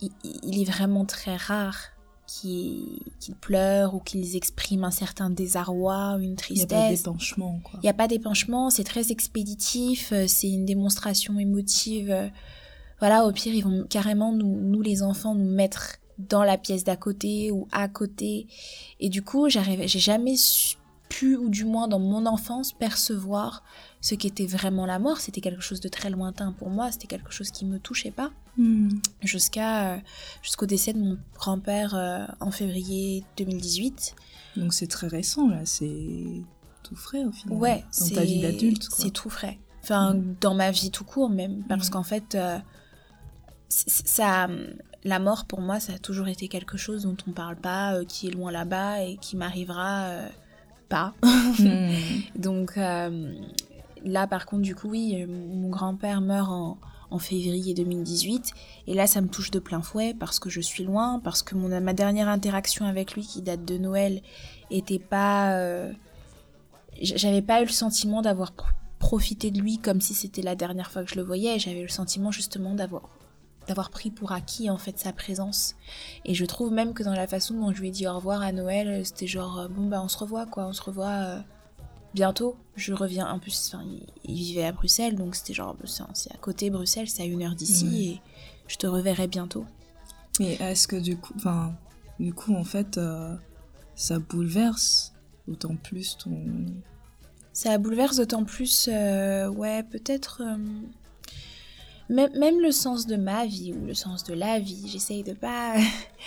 il, 0.00 0.10
il 0.42 0.60
est 0.60 0.70
vraiment 0.70 1.04
très 1.04 1.36
rare 1.36 1.93
qu'ils 2.40 3.34
pleurent 3.40 3.94
ou 3.94 4.00
qu'ils 4.00 4.36
expriment 4.36 4.84
un 4.84 4.90
certain 4.90 5.30
désarroi 5.30 6.16
une 6.20 6.36
Il 6.50 6.56
n'y 6.56 6.62
a 6.62 6.66
pas 6.66 6.74
tristesse. 6.76 7.02
d'épanchement. 7.02 7.60
Il 7.74 7.80
n'y 7.82 7.88
a 7.88 7.94
pas 7.94 8.08
d'épanchement, 8.08 8.70
c'est 8.70 8.84
très 8.84 9.12
expéditif, 9.12 10.12
euh, 10.12 10.26
c'est 10.26 10.50
une 10.50 10.64
démonstration 10.64 11.38
émotive. 11.38 12.10
euh, 12.10 12.28
Voilà, 13.00 13.24
au 13.26 13.32
pire, 13.32 13.54
ils 13.54 13.62
vont 13.64 13.84
carrément 13.88 14.32
nous, 14.32 14.46
nous 14.60 14.82
les 14.82 15.02
enfants, 15.02 15.34
nous 15.34 15.50
mettre 15.50 15.96
dans 16.18 16.44
la 16.44 16.56
pièce 16.58 16.84
d'à 16.84 16.96
côté 16.96 17.50
ou 17.50 17.66
à 17.72 17.88
côté. 17.88 18.46
Et 19.00 19.08
du 19.08 19.22
coup, 19.22 19.48
j'arrivais, 19.48 19.88
j'ai 19.88 19.98
jamais 20.00 20.34
pu, 21.08 21.36
ou 21.36 21.48
du 21.48 21.64
moins 21.64 21.86
dans 21.88 21.98
mon 21.98 22.24
enfance, 22.26 22.72
percevoir 22.72 23.62
ce 24.00 24.14
qu'était 24.14 24.46
vraiment 24.46 24.86
la 24.86 24.98
mort. 24.98 25.18
C'était 25.18 25.40
quelque 25.40 25.60
chose 25.62 25.80
de 25.80 25.88
très 25.88 26.10
lointain 26.10 26.52
pour 26.52 26.70
moi, 26.70 26.90
c'était 26.92 27.06
quelque 27.06 27.32
chose 27.32 27.50
qui 27.50 27.64
me 27.64 27.78
touchait 27.78 28.10
pas. 28.12 28.30
Mhm. 28.56 29.00
Jusqu'à, 29.22 29.94
euh, 29.94 29.98
jusqu'au 30.42 30.66
décès 30.66 30.92
de 30.92 30.98
mon 31.00 31.18
grand-père 31.34 31.94
euh, 31.94 32.24
en 32.40 32.50
février 32.50 33.24
2018. 33.36 34.14
Donc 34.56 34.72
c'est 34.72 34.86
très 34.86 35.08
récent 35.08 35.48
là, 35.48 35.60
c'est 35.64 36.42
tout 36.82 36.94
frais 36.96 37.24
au 37.24 37.32
final. 37.32 37.58
Ouais, 37.58 37.84
dans 38.00 38.08
ta 38.10 38.22
vie 38.24 38.40
d'adulte. 38.40 38.86
C'est 38.90 39.10
tout 39.10 39.30
frais. 39.30 39.58
Enfin, 39.82 40.16
dans 40.40 40.54
ma 40.54 40.70
vie 40.70 40.90
tout 40.90 41.04
court 41.04 41.28
même, 41.30 41.62
parce 41.68 41.88
Mm. 41.88 41.92
qu'en 41.92 42.02
fait, 42.04 42.34
euh, 42.36 42.58
ça, 43.68 44.48
la 45.02 45.18
mort 45.18 45.44
pour 45.46 45.60
moi, 45.60 45.80
ça 45.80 45.94
a 45.94 45.98
toujours 45.98 46.28
été 46.28 46.48
quelque 46.48 46.76
chose 46.78 47.02
dont 47.02 47.16
on 47.26 47.32
parle 47.32 47.56
pas, 47.56 47.94
euh, 47.94 48.04
qui 48.04 48.28
est 48.28 48.30
loin 48.30 48.50
là-bas 48.52 49.02
et 49.02 49.16
qui 49.16 49.36
m'arrivera 49.36 50.04
euh, 50.04 50.28
pas. 50.88 51.12
Donc 52.36 52.76
là, 52.76 54.26
par 54.26 54.46
contre, 54.46 54.62
du 54.62 54.74
coup, 54.74 54.88
oui, 54.90 55.24
mon 55.26 55.68
grand-père 55.70 56.20
meurt 56.20 56.50
en, 56.50 56.78
en 57.14 57.18
février 57.18 57.74
2018. 57.74 58.52
Et 58.88 58.94
là, 58.94 59.06
ça 59.06 59.20
me 59.20 59.28
touche 59.28 59.50
de 59.50 59.58
plein 59.58 59.80
fouet 59.82 60.14
parce 60.18 60.38
que 60.38 60.50
je 60.50 60.60
suis 60.60 60.84
loin, 60.84 61.20
parce 61.22 61.42
que 61.42 61.54
mon, 61.54 61.68
ma 61.80 61.92
dernière 61.94 62.28
interaction 62.28 62.84
avec 62.86 63.14
lui, 63.14 63.22
qui 63.26 63.40
date 63.42 63.64
de 63.64 63.78
Noël, 63.78 64.20
était 64.70 64.98
pas. 64.98 65.52
euh, 65.58 65.92
J'avais 67.00 67.42
pas 67.42 67.60
eu 67.62 67.64
le 67.66 67.70
sentiment 67.72 68.22
d'avoir 68.22 68.50
pr- 68.52 68.70
profité 68.98 69.50
de 69.50 69.60
lui 69.60 69.78
comme 69.78 70.00
si 70.00 70.14
c'était 70.14 70.42
la 70.42 70.54
dernière 70.56 70.90
fois 70.90 71.04
que 71.04 71.10
je 71.10 71.16
le 71.16 71.22
voyais. 71.22 71.58
J'avais 71.58 71.82
le 71.82 71.88
sentiment 71.88 72.30
justement 72.30 72.74
d'avoir 72.74 73.08
d'avoir 73.66 73.88
pris 73.88 74.10
pour 74.10 74.32
acquis 74.32 74.68
en 74.68 74.76
fait 74.76 74.98
sa 74.98 75.10
présence 75.14 75.74
et 76.26 76.34
je 76.34 76.44
trouve 76.44 76.70
même 76.70 76.92
que 76.92 77.02
dans 77.02 77.14
la 77.14 77.26
façon 77.26 77.54
dont 77.54 77.72
je 77.72 77.80
lui 77.80 77.88
ai 77.88 77.90
dit 77.90 78.06
au 78.06 78.14
revoir 78.14 78.42
à 78.42 78.52
Noël 78.52 79.06
c'était 79.06 79.26
genre 79.26 79.58
euh, 79.58 79.68
bon 79.68 79.86
bah 79.88 80.02
on 80.04 80.08
se 80.08 80.18
revoit 80.18 80.44
quoi 80.44 80.66
on 80.66 80.74
se 80.74 80.82
revoit 80.82 81.06
euh, 81.08 81.40
bientôt. 82.14 82.56
Je 82.76 82.92
reviens, 82.92 83.28
en 83.28 83.38
plus, 83.38 83.70
enfin, 83.72 83.84
il, 83.84 84.06
il 84.24 84.34
vivait 84.36 84.64
à 84.64 84.72
Bruxelles, 84.72 85.16
donc 85.16 85.34
c'était 85.36 85.54
genre, 85.54 85.76
c'est 85.84 86.02
c'est 86.14 86.32
à 86.32 86.38
côté 86.38 86.70
Bruxelles, 86.70 87.08
c'est 87.08 87.22
à 87.22 87.26
une 87.26 87.42
heure 87.42 87.54
d'ici, 87.54 88.10
et 88.10 88.20
je 88.68 88.76
te 88.76 88.86
reverrai 88.86 89.26
bientôt. 89.28 89.66
Mais 90.40 90.54
est-ce 90.54 90.88
que 90.88 90.96
du 90.96 91.16
coup, 91.16 91.32
enfin, 91.36 91.74
du 92.18 92.32
coup, 92.32 92.54
en 92.54 92.64
fait, 92.64 92.98
euh, 92.98 93.34
ça 93.94 94.18
bouleverse 94.18 95.12
d'autant 95.46 95.76
plus 95.76 96.16
ton. 96.16 96.36
Ça 97.52 97.78
bouleverse 97.78 98.16
d'autant 98.16 98.44
plus, 98.44 98.88
euh, 98.92 99.48
ouais, 99.48 99.82
peut-être. 99.84 100.42
euh, 100.44 100.56
même, 102.08 102.36
même 102.38 102.60
le 102.60 102.72
sens 102.72 103.06
de 103.06 103.16
ma 103.16 103.46
vie 103.46 103.72
ou 103.72 103.86
le 103.86 103.94
sens 103.94 104.24
de 104.24 104.34
la 104.34 104.58
vie, 104.58 104.88
j'essaye 104.88 105.22
de 105.22 105.32
pas 105.32 105.76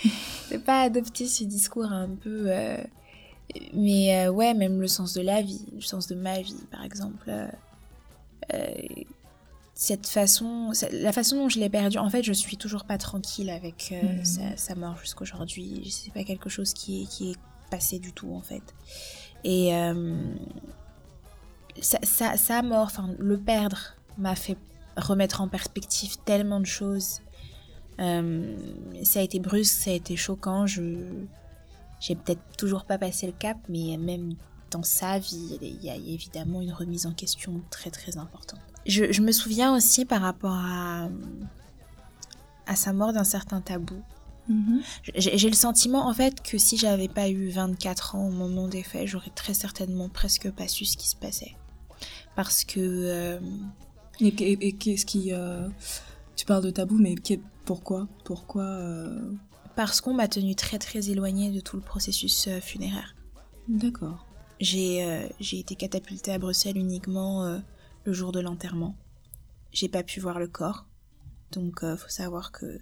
de 0.50 0.56
pas 0.56 0.80
adopter 0.82 1.26
ce 1.26 1.44
discours 1.44 1.92
un 1.92 2.08
peu 2.08 2.46
mais 3.72 4.26
euh, 4.26 4.30
ouais 4.30 4.54
même 4.54 4.80
le 4.80 4.88
sens 4.88 5.14
de 5.14 5.20
la 5.22 5.40
vie 5.42 5.64
le 5.74 5.80
sens 5.80 6.06
de 6.06 6.14
ma 6.14 6.40
vie 6.40 6.64
par 6.70 6.84
exemple 6.84 7.28
euh, 7.28 7.48
euh, 8.52 8.72
cette 9.74 10.06
façon 10.06 10.72
la 10.92 11.12
façon 11.12 11.36
dont 11.36 11.48
je 11.48 11.58
l'ai 11.58 11.68
perdu 11.70 11.98
en 11.98 12.10
fait 12.10 12.22
je 12.22 12.32
suis 12.32 12.56
toujours 12.56 12.84
pas 12.84 12.98
tranquille 12.98 13.50
avec 13.50 13.90
euh, 13.92 14.02
Mhm. 14.18 14.24
sa, 14.24 14.56
sa 14.56 14.74
mort 14.74 14.96
jusqu'aujourd'hui 14.98 15.88
c'est 15.90 16.12
pas 16.12 16.24
quelque 16.24 16.48
chose 16.50 16.72
qui 16.74 17.02
est, 17.02 17.06
qui 17.06 17.30
est 17.32 17.36
passé 17.70 17.98
du 17.98 18.12
tout 18.12 18.32
en 18.34 18.42
fait 18.42 18.62
et 19.44 19.70
sa, 21.80 21.98
sa, 22.02 22.36
sa 22.36 22.62
mort 22.62 22.86
enfin 22.86 23.08
le 23.18 23.38
perdre 23.38 23.94
m'a 24.16 24.34
fait 24.34 24.56
remettre 24.96 25.40
en 25.40 25.48
perspective 25.48 26.16
tellement 26.24 26.60
de 26.60 26.66
choses 26.66 27.20
ça 27.98 29.20
a 29.20 29.22
été 29.22 29.40
brusque, 29.40 29.74
ça 29.82 29.90
a 29.90 29.94
été 29.94 30.14
choquant. 30.16 30.66
Je 30.66 30.82
j'ai 32.00 32.14
peut-être 32.14 32.40
toujours 32.56 32.84
pas 32.84 32.98
passé 32.98 33.26
le 33.26 33.32
cap, 33.32 33.56
mais 33.68 33.96
même 33.96 34.34
dans 34.70 34.82
sa 34.82 35.18
vie, 35.18 35.58
il 35.62 35.82
y 35.84 35.90
a 35.90 35.96
évidemment 35.96 36.60
une 36.60 36.72
remise 36.72 37.06
en 37.06 37.12
question 37.12 37.60
très 37.70 37.90
très 37.90 38.18
importante. 38.18 38.60
Je, 38.86 39.10
je 39.12 39.22
me 39.22 39.32
souviens 39.32 39.74
aussi 39.74 40.04
par 40.04 40.20
rapport 40.22 40.52
à 40.54 41.08
à 42.66 42.76
sa 42.76 42.92
mort 42.92 43.12
d'un 43.12 43.24
certain 43.24 43.60
tabou. 43.60 44.02
J'ai 45.14 45.36
j'ai 45.36 45.48
le 45.50 45.54
sentiment 45.56 46.06
en 46.08 46.14
fait 46.14 46.42
que 46.42 46.56
si 46.56 46.78
j'avais 46.78 47.08
pas 47.08 47.28
eu 47.28 47.50
24 47.50 48.14
ans 48.14 48.28
au 48.28 48.30
moment 48.30 48.66
des 48.68 48.82
faits, 48.82 49.06
j'aurais 49.06 49.30
très 49.34 49.52
certainement 49.54 50.08
presque 50.08 50.50
pas 50.52 50.68
su 50.68 50.84
ce 50.86 50.96
qui 50.96 51.06
se 51.08 51.16
passait. 51.16 51.54
Parce 52.34 52.64
que 52.64 52.80
euh, 52.80 53.40
Et, 54.20 54.28
et- 54.28 54.68
et 54.68 54.72
qu'est-ce 54.72 55.04
qui. 55.06 55.32
euh, 55.32 55.68
Tu 56.36 56.46
parles 56.46 56.62
de 56.64 56.70
tabou, 56.70 56.96
mais 56.98 57.14
pourquoi? 57.66 58.06
Pourquoi 58.24 58.62
euh, 58.64 59.32
parce 59.78 60.00
qu'on 60.00 60.12
m'a 60.12 60.26
tenu 60.26 60.56
très 60.56 60.80
très 60.80 61.08
éloignée 61.08 61.52
de 61.52 61.60
tout 61.60 61.76
le 61.76 61.82
processus 61.82 62.48
euh, 62.48 62.58
funéraire. 62.58 63.14
D'accord. 63.68 64.26
J'ai 64.58 65.04
euh, 65.04 65.28
j'ai 65.38 65.60
été 65.60 65.76
catapultée 65.76 66.32
à 66.32 66.38
Bruxelles 66.38 66.76
uniquement 66.76 67.44
euh, 67.44 67.60
le 68.02 68.12
jour 68.12 68.32
de 68.32 68.40
l'enterrement. 68.40 68.96
J'ai 69.70 69.88
pas 69.88 70.02
pu 70.02 70.18
voir 70.18 70.40
le 70.40 70.48
corps. 70.48 70.86
Donc 71.52 71.84
euh, 71.84 71.96
faut 71.96 72.08
savoir 72.08 72.50
que 72.50 72.80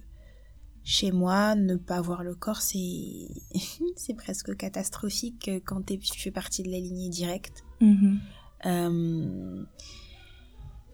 chez 0.83 1.11
moi, 1.11 1.53
ne 1.53 1.75
pas 1.75 2.01
voir 2.01 2.23
le 2.23 2.33
corps, 2.33 2.61
c'est 2.61 3.27
c'est 3.95 4.15
presque 4.15 4.57
catastrophique 4.57 5.51
quand 5.65 5.85
tu 5.85 6.19
fais 6.19 6.31
partie 6.31 6.63
de 6.63 6.71
la 6.71 6.79
lignée 6.79 7.09
directe. 7.09 7.63
Mhm. 7.79 9.67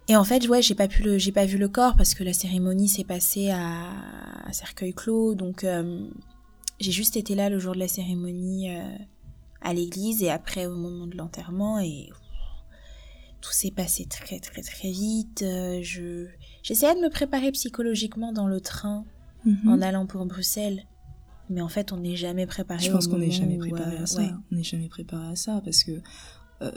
Et 0.10 0.16
en 0.18 0.24
fait, 0.24 0.48
ouais, 0.50 0.62
j'ai 0.62 0.76
pas 0.76 0.88
pu 0.88 1.02
le, 1.02 1.18
j'ai 1.18 1.32
pas 1.32 1.46
vu 1.46 1.58
le 1.58 1.70
corps 1.70 1.96
parce 1.96 2.14
que 2.14 2.24
la 2.24 2.34
cérémonie 2.34 2.90
s'est 2.90 3.06
passée 3.06 3.50
à, 3.52 3.90
à 4.46 4.52
cercueil 4.52 4.94
clos, 4.94 5.34
donc 5.36 5.64
euh, 5.64 6.06
j'ai 6.80 6.92
juste 6.92 7.16
été 7.16 7.36
là 7.36 7.50
le 7.50 7.58
jour 7.60 7.74
de 7.74 7.80
la 7.80 7.88
cérémonie 7.88 8.70
euh, 8.76 8.82
à 9.62 9.74
l'église 9.74 10.22
et 10.22 10.30
après 10.30 10.66
au 10.66 10.76
moment 10.76 11.08
de 11.08 11.16
l'enterrement 11.16 11.80
et 11.80 12.10
tout 13.40 13.52
s'est 13.54 13.72
passé 13.72 14.06
très 14.06 14.40
très 14.40 14.62
très 14.62 14.92
vite. 14.92 15.42
Euh, 15.42 15.80
je 15.82 16.28
j'essayais 16.64 16.96
de 16.96 17.00
me 17.02 17.10
préparer 17.10 17.52
psychologiquement 17.52 18.34
dans 18.34 18.48
le 18.48 18.60
train 18.62 19.06
Mhm. 19.46 19.68
en 19.70 19.82
allant 19.82 20.06
pour 20.06 20.26
Bruxelles, 20.26 20.84
mais 21.50 21.60
en 21.60 21.68
fait 21.68 21.92
on 21.92 21.98
n'est 21.98 22.16
jamais 22.16 22.46
préparé. 22.46 22.82
Je 22.86 22.92
pense 22.92 23.08
qu'on 23.08 23.18
n'est 23.18 23.30
jamais 23.32 23.58
préparé 23.58 23.98
à 23.98 24.06
ça. 24.06 24.22
ouais. 24.22 24.30
On 24.52 24.56
n'est 24.56 24.64
jamais 24.64 24.88
préparé 24.88 25.28
à 25.34 25.36
ça 25.36 25.62
parce 25.66 25.84
que 25.84 25.92
euh, 26.62 26.72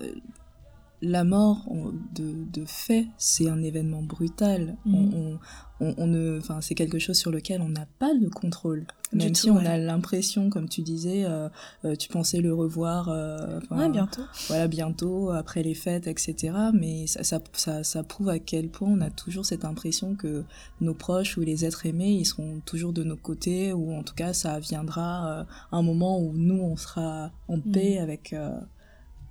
la 1.02 1.24
mort 1.24 1.64
on- 1.68 1.92
de, 2.14 2.32
de 2.52 2.64
fait, 2.66 3.06
c'est 3.18 3.48
un 3.48 3.62
événement 3.62 4.02
brutal. 4.02 4.76
Mhm. 4.86 5.38
On, 5.80 5.94
on- 5.98 6.06
ne, 6.06 6.38
enfin, 6.38 6.62
c'est 6.62 6.74
quelque 6.74 6.98
chose 6.98 7.16
sur 7.18 7.30
lequel 7.30 7.60
on 7.60 7.68
n'a 7.68 7.86
pas 7.98 8.14
de 8.14 8.28
contrôle. 8.28 8.86
Même 9.12 9.28
tout, 9.28 9.34
si 9.42 9.50
on 9.50 9.58
ouais. 9.58 9.66
a 9.66 9.76
l'impression, 9.76 10.48
comme 10.48 10.68
tu 10.70 10.80
disais, 10.80 11.24
euh, 11.26 11.48
euh, 11.84 11.94
tu 11.96 12.08
pensais 12.08 12.40
le 12.40 12.54
revoir. 12.54 13.08
euh, 13.10 13.60
Ouais, 13.70 13.90
bientôt. 13.90 14.22
voilà, 14.48 14.68
bientôt, 14.68 15.30
après 15.30 15.62
les 15.62 15.74
fêtes, 15.74 16.06
etc. 16.06 16.54
Mais 16.72 17.06
ça, 17.06 17.22
ça, 17.24 17.40
ça, 17.52 17.84
ça 17.84 18.02
prouve 18.02 18.30
à 18.30 18.38
quel 18.38 18.68
point 18.70 18.88
on 18.88 19.00
a 19.02 19.10
toujours 19.10 19.44
cette 19.44 19.66
impression 19.66 20.14
que 20.14 20.44
nos 20.80 20.94
proches 20.94 21.36
ou 21.36 21.42
les 21.42 21.64
êtres 21.66 21.84
aimés, 21.84 22.10
ils 22.12 22.24
seront 22.24 22.60
toujours 22.64 22.94
de 22.94 23.04
nos 23.04 23.16
côtés, 23.16 23.72
ou 23.74 23.92
en 23.94 24.02
tout 24.02 24.14
cas, 24.14 24.32
ça 24.32 24.58
viendra 24.58 25.40
euh, 25.40 25.44
un 25.72 25.82
moment 25.82 26.18
où 26.18 26.32
nous, 26.34 26.58
on 26.60 26.76
sera 26.76 27.30
en 27.48 27.60
paix 27.60 27.98
avec, 27.98 28.32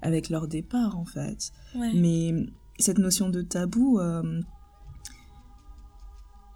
avec 0.02 0.30
leur 0.30 0.48
départ, 0.48 0.98
en 0.98 1.06
fait. 1.06 1.52
Ouais. 1.76 1.92
Mais 1.94 2.34
cette 2.80 2.98
notion 3.00 3.30
de 3.30 3.42
tabou, 3.42 4.00
euh, 4.00 4.42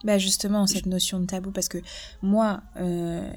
Bah 0.05 0.17
justement 0.17 0.65
cette 0.65 0.85
notion 0.85 1.19
de 1.19 1.25
tabou 1.25 1.51
parce 1.51 1.67
que 1.67 1.77
moi 2.21 2.61
euh, 2.77 3.29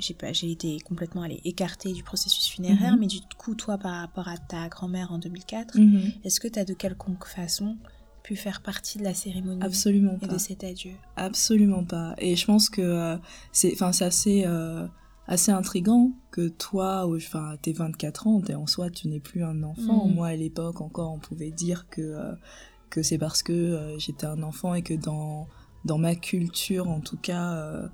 j'ai 0.00 0.14
pas 0.14 0.32
j'ai 0.32 0.50
été 0.50 0.80
complètement 0.80 1.22
allée 1.22 1.40
écartée 1.44 1.92
du 1.92 2.02
processus 2.02 2.48
funéraire 2.48 2.94
Mhm. 2.94 2.98
mais 3.00 3.06
du 3.06 3.20
coup 3.38 3.54
toi 3.54 3.78
par 3.78 4.00
rapport 4.00 4.26
à 4.26 4.36
ta 4.36 4.68
grand-mère 4.68 5.12
en 5.12 5.18
2004 5.18 5.78
mhm, 5.78 6.10
est-ce 6.24 6.40
que 6.40 6.48
tu 6.48 6.58
as 6.58 6.64
de 6.64 6.74
quelconque 6.74 7.24
façon 7.24 7.76
pu 8.24 8.34
faire 8.34 8.62
partie 8.62 8.98
de 8.98 9.04
la 9.04 9.14
cérémonie 9.14 9.62
absolument 9.62 10.16
et 10.20 10.26
pas. 10.26 10.34
de 10.34 10.38
cet 10.38 10.64
adieu? 10.64 10.90
Absolument 11.14 11.84
pas. 11.84 12.14
Et 12.18 12.34
je 12.34 12.44
pense 12.46 12.68
que 12.68 12.82
euh, 12.82 13.16
c'est, 13.52 13.72
enfin, 13.74 13.92
c'est 13.92 14.04
assez, 14.04 14.44
euh, 14.44 14.86
assez 15.28 15.52
intrigant 15.52 16.12
que 16.32 16.48
toi, 16.48 17.06
enfin, 17.06 17.56
t'es 17.62 17.72
24 17.72 18.26
ans, 18.26 18.40
t'es 18.40 18.54
en 18.54 18.66
soi, 18.66 18.90
tu 18.90 19.06
n'es 19.08 19.20
plus 19.20 19.44
un 19.44 19.62
enfant. 19.62 20.08
Mhm. 20.08 20.14
Moi, 20.14 20.26
à 20.28 20.36
l'époque, 20.36 20.80
encore, 20.80 21.12
on 21.12 21.18
pouvait 21.18 21.50
dire 21.52 21.86
que 21.90 22.00
euh, 22.02 22.32
que 22.90 23.02
c'est 23.02 23.18
parce 23.18 23.42
que 23.42 23.52
euh, 23.52 23.98
j'étais 23.98 24.26
un 24.26 24.42
enfant 24.42 24.74
et 24.74 24.82
que 24.82 24.94
dans 24.94 25.46
dans 25.84 25.98
ma 25.98 26.14
culture, 26.16 26.88
en 26.88 27.00
tout 27.00 27.18
cas. 27.18 27.52
euh, 27.54 27.88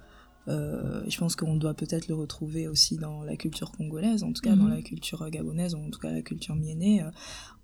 je 1.09 1.17
pense 1.19 1.37
qu'on 1.37 1.57
doit 1.57 1.73
peut-être 1.73 2.07
le 2.07 2.15
retrouver 2.15 2.69
aussi 2.69 2.99
dans 2.99 3.23
la 3.23 3.35
culture 3.35 3.73
congolaise, 3.73 4.23
en 4.25 4.33
tout 4.33 4.43
cas 4.43 4.55
dans 4.55 4.65
Mhm. 4.65 4.75
la 4.75 4.83
culture 4.83 5.31
gabonaise, 5.31 5.75
ou 5.75 5.79
en 5.79 5.89
tout 5.91 5.99
cas 5.99 6.11
la 6.13 6.21
culture 6.21 6.55
mienée. 6.55 7.03
euh, 7.03 7.11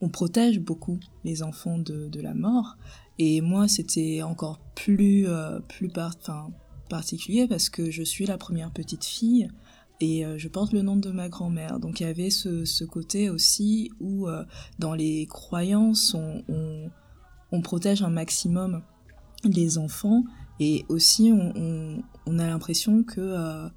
on 0.00 0.08
protège 0.08 0.58
beaucoup 0.60 0.98
les 1.22 1.42
enfants 1.42 1.76
de, 1.78 2.08
de 2.08 2.20
la 2.22 2.32
mort. 2.32 2.76
Et 3.18 3.42
moi, 3.42 3.68
c'était 3.68 4.22
encore 4.22 4.60
plus, 4.74 5.26
plus 5.68 5.88
par, 5.90 6.16
particulier 6.90 7.48
parce 7.48 7.70
que 7.70 7.90
je 7.90 8.02
suis 8.02 8.26
la 8.26 8.36
première 8.36 8.70
petite 8.70 9.04
fille 9.04 9.48
et 10.00 10.24
euh, 10.24 10.38
je 10.38 10.48
porte 10.48 10.72
le 10.72 10.82
nom 10.82 10.96
de 10.96 11.10
ma 11.10 11.28
grand-mère. 11.28 11.78
Donc 11.78 12.00
il 12.00 12.02
y 12.02 12.06
avait 12.06 12.30
ce, 12.30 12.64
ce 12.64 12.84
côté 12.84 13.30
aussi 13.30 13.90
où 14.00 14.28
euh, 14.28 14.44
dans 14.78 14.94
les 14.94 15.26
croyances, 15.26 16.14
on, 16.14 16.90
on, 17.52 17.60
protège 17.62 18.02
un 18.02 18.10
maximum 18.10 18.82
les 19.44 19.78
enfants 19.78 20.24
et 20.58 20.84
aussi 20.88 21.32
on, 21.32 22.38
a 22.38 22.46
l'impression 22.46 23.02
que 23.02 23.20
euh, 23.20 23.68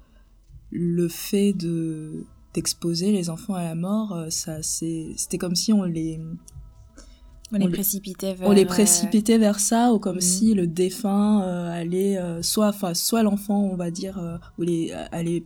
le 0.70 1.08
fait 1.08 1.52
de 1.52 2.26
d'exposer 2.52 3.10
les 3.10 3.30
enfants 3.30 3.54
à 3.54 3.64
la 3.64 3.74
mort, 3.74 4.26
ça 4.28 4.62
c'était 4.62 5.38
comme 5.38 5.56
si 5.56 5.72
on 5.72 5.82
les 5.82 6.20
on 7.54 7.58
les 7.58 7.66
On 7.66 7.70
précipitait 7.70 8.34
vers 8.34 8.48
on 8.48 8.52
les 8.52 8.64
euh, 8.64 8.66
précipitait 8.66 9.38
vers 9.38 9.60
ça 9.60 9.92
ou 9.92 9.98
comme 9.98 10.16
Mhm. 10.16 10.20
si 10.20 10.54
le 10.54 10.66
défunt 10.66 11.42
euh, 11.42 11.70
allait 11.80 12.18
euh, 12.18 12.42
soit 12.42 12.68
enfin 12.68 12.94
soit 12.94 13.22
l'enfant 13.22 13.62
on 13.62 13.76
va 13.76 13.90
dire 13.90 14.18
euh, 14.18 14.36
ou 14.58 14.62
les 14.62 14.92
allait 15.12 15.44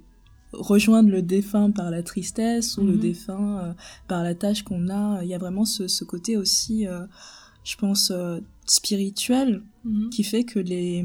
rejoindre 0.52 1.10
le 1.10 1.20
défunt 1.22 1.70
par 1.70 1.90
la 1.90 2.02
tristesse 2.02 2.78
ou 2.78 2.82
le 2.84 2.94
Mhm. 2.94 3.00
défunt 3.00 3.74
par 4.08 4.22
la 4.24 4.34
tâche 4.34 4.62
qu'on 4.62 4.88
a 4.88 5.22
il 5.22 5.28
y 5.28 5.34
a 5.34 5.38
vraiment 5.38 5.64
ce, 5.66 5.88
ce 5.88 6.04
côté 6.04 6.36
aussi 6.36 6.86
je 7.64 7.76
pense 7.76 8.10
spirituel 8.64 9.62
Mhm. 9.84 10.10
qui 10.10 10.22
fait 10.22 10.44
que 10.44 10.58
les 10.58 11.04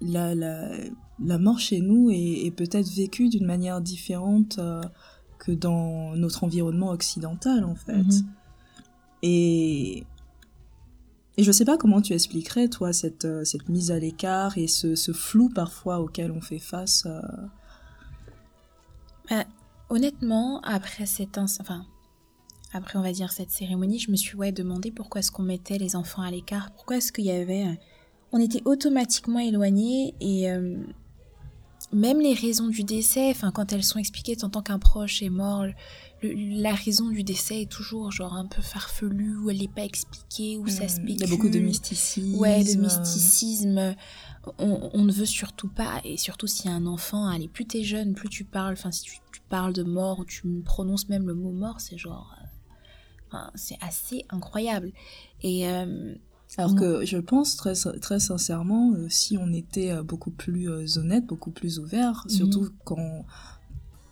la, 0.00 0.34
la, 0.34 0.70
la 1.24 1.38
mort 1.38 1.58
chez 1.58 1.80
nous 1.80 2.10
est, 2.10 2.46
est 2.46 2.50
peut-être 2.50 2.88
vécue 2.94 3.28
d'une 3.28 3.46
manière 3.46 3.80
différente 3.80 4.58
que 5.38 5.52
dans 5.52 6.14
notre 6.16 6.44
environnement 6.44 6.90
occidental 6.90 7.64
en 7.64 7.74
fait 7.74 7.92
Mhm. 7.96 8.26
Et, 9.22 10.04
et 11.36 11.42
je 11.42 11.52
sais 11.52 11.64
pas 11.64 11.76
comment 11.76 12.00
tu 12.00 12.12
expliquerais, 12.12 12.68
toi, 12.68 12.92
cette, 12.92 13.24
euh, 13.24 13.44
cette 13.44 13.68
mise 13.68 13.90
à 13.90 13.98
l'écart 13.98 14.56
et 14.58 14.66
ce, 14.66 14.94
ce 14.94 15.12
flou 15.12 15.48
parfois 15.48 16.00
auquel 16.00 16.30
on 16.30 16.40
fait 16.40 16.58
face. 16.58 17.06
euh, 17.06 17.20
Honnêtement, 19.88 20.60
après 20.62 21.06
cette 21.06 21.38
enfin 21.38 21.86
après 22.72 22.98
on 22.98 23.02
va 23.02 23.12
dire 23.12 23.30
cette 23.30 23.50
cérémonie, 23.50 24.00
je 24.00 24.10
me 24.10 24.16
suis 24.16 24.36
ouais 24.36 24.50
demandé 24.50 24.90
pourquoi 24.90 25.20
est-ce 25.20 25.30
qu'on 25.30 25.44
mettait 25.44 25.78
les 25.78 25.94
enfants 25.94 26.22
à 26.22 26.30
l'écart, 26.30 26.72
pourquoi 26.72 26.96
est-ce 26.96 27.12
qu'il 27.12 27.26
y 27.26 27.30
avait 27.30 27.66
euh, 27.66 27.74
on 28.32 28.40
était 28.40 28.62
automatiquement 28.64 29.38
éloignés 29.38 30.14
et 30.20 30.48
même 31.92 32.20
les 32.20 32.34
raisons 32.34 32.66
du 32.68 32.82
décès, 32.82 33.30
enfin 33.30 33.52
quand 33.52 33.72
elles 33.72 33.84
sont 33.84 33.98
expliquées 33.98 34.36
en 34.42 34.50
tant 34.50 34.62
qu'un 34.62 34.78
proche 34.78 35.22
est 35.22 35.30
mort, 35.30 35.66
le- 36.28 36.62
la 36.62 36.74
raison 36.74 37.08
du 37.10 37.22
décès 37.22 37.62
est 37.62 37.70
toujours 37.70 38.10
genre 38.12 38.34
un 38.34 38.46
peu 38.46 38.62
farfelue 38.62 39.36
ou 39.36 39.50
elle 39.50 39.58
n'est 39.58 39.68
pas 39.68 39.84
expliquée 39.84 40.58
ou 40.58 40.66
ça 40.68 40.84
hmm, 40.84 40.88
spécule. 40.88 41.10
Il 41.10 41.20
y 41.20 41.24
a 41.24 41.26
beaucoup 41.28 41.48
de 41.48 41.58
mysticisme. 41.58 42.36
Ouais, 42.38 42.64
de 42.64 42.74
mysticisme. 42.80 43.94
On, 44.58 44.90
on 44.94 45.04
ne 45.04 45.12
veut 45.12 45.26
surtout 45.26 45.68
pas, 45.68 46.00
et 46.04 46.16
surtout 46.16 46.46
si 46.46 46.68
un 46.68 46.86
enfant, 46.86 47.26
allez, 47.26 47.48
plus 47.48 47.66
t'es 47.66 47.82
jeune, 47.82 48.14
plus 48.14 48.28
tu 48.28 48.44
parles, 48.44 48.74
enfin, 48.74 48.92
si 48.92 49.02
tu, 49.02 49.18
tu 49.32 49.40
parles 49.48 49.72
de 49.72 49.82
mort 49.82 50.20
ou 50.20 50.24
tu 50.24 50.62
prononces 50.64 51.08
même 51.08 51.26
le 51.26 51.34
mot 51.34 51.50
mort, 51.52 51.80
c'est 51.80 51.98
genre. 51.98 52.32
euh, 53.34 53.38
c'est 53.54 53.78
assez 53.80 54.24
incroyable. 54.30 54.92
Et. 55.42 55.68
euh, 55.68 56.14
Alors 56.58 56.76
que 56.76 57.04
je 57.04 57.18
pense 57.18 57.56
très, 57.56 57.74
très 58.00 58.20
sincèrement, 58.20 58.92
euh, 58.94 59.08
si 59.08 59.36
on 59.36 59.52
était 59.52 59.90
euh, 59.90 60.02
beaucoup 60.04 60.30
plus 60.30 60.70
euh, 60.70 60.86
honnête, 60.96 61.26
beaucoup 61.26 61.50
plus 61.50 61.78
ouvert, 61.80 62.22
Mhm. 62.26 62.30
surtout 62.30 62.68
quand 62.84 63.26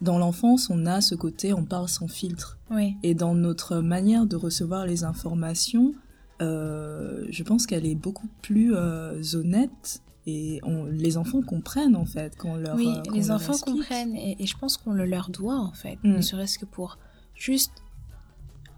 dans 0.05 0.19
l'enfance 0.19 0.71
on 0.71 0.87
a 0.87 1.01
ce 1.01 1.15
côté 1.17 1.53
on 1.53 1.65
parle 1.65 1.89
sans 1.89 2.07
filtre. 2.09 2.59
ouais. 2.71 2.95
Et 3.03 3.15
dans 3.15 3.35
notre 3.35 3.79
manière 3.81 4.27
de 4.27 4.37
recevoir 4.37 4.87
les 4.87 5.03
informations, 5.05 5.95
euh, 6.43 7.25
je 7.31 7.43
pense 7.43 7.67
qu'elle 7.67 7.87
est 7.87 7.95
beaucoup 7.95 8.29
plus 8.43 8.75
euh, 8.75 9.21
honnête 9.35 10.03
et 10.27 10.61
on, 10.65 10.85
les 10.87 11.17
enfants 11.17 11.43
comprennent 11.43 11.97
en 11.97 12.07
fait 12.07 12.35
quand 12.37 12.51
on 12.53 12.57
leur 12.57 12.77
oui, 12.77 12.89
euh, 12.89 13.13
les 13.13 13.25
leur 13.29 13.37
enfants 13.37 13.53
explique. 13.53 13.77
comprennent, 13.77 14.17
et, 14.17 14.37
et 14.43 14.47
je 14.47 14.57
pense 14.57 14.77
qu'on 14.79 14.93
le 14.93 15.05
leur 15.07 15.29
doit, 15.31 15.59
en 15.59 15.73
fait, 15.73 15.99
Mm. 16.03 16.17
ne 16.17 16.21
serait-ce 16.23 16.59
que 16.59 16.65
pour 16.65 16.99
juste 17.35 17.73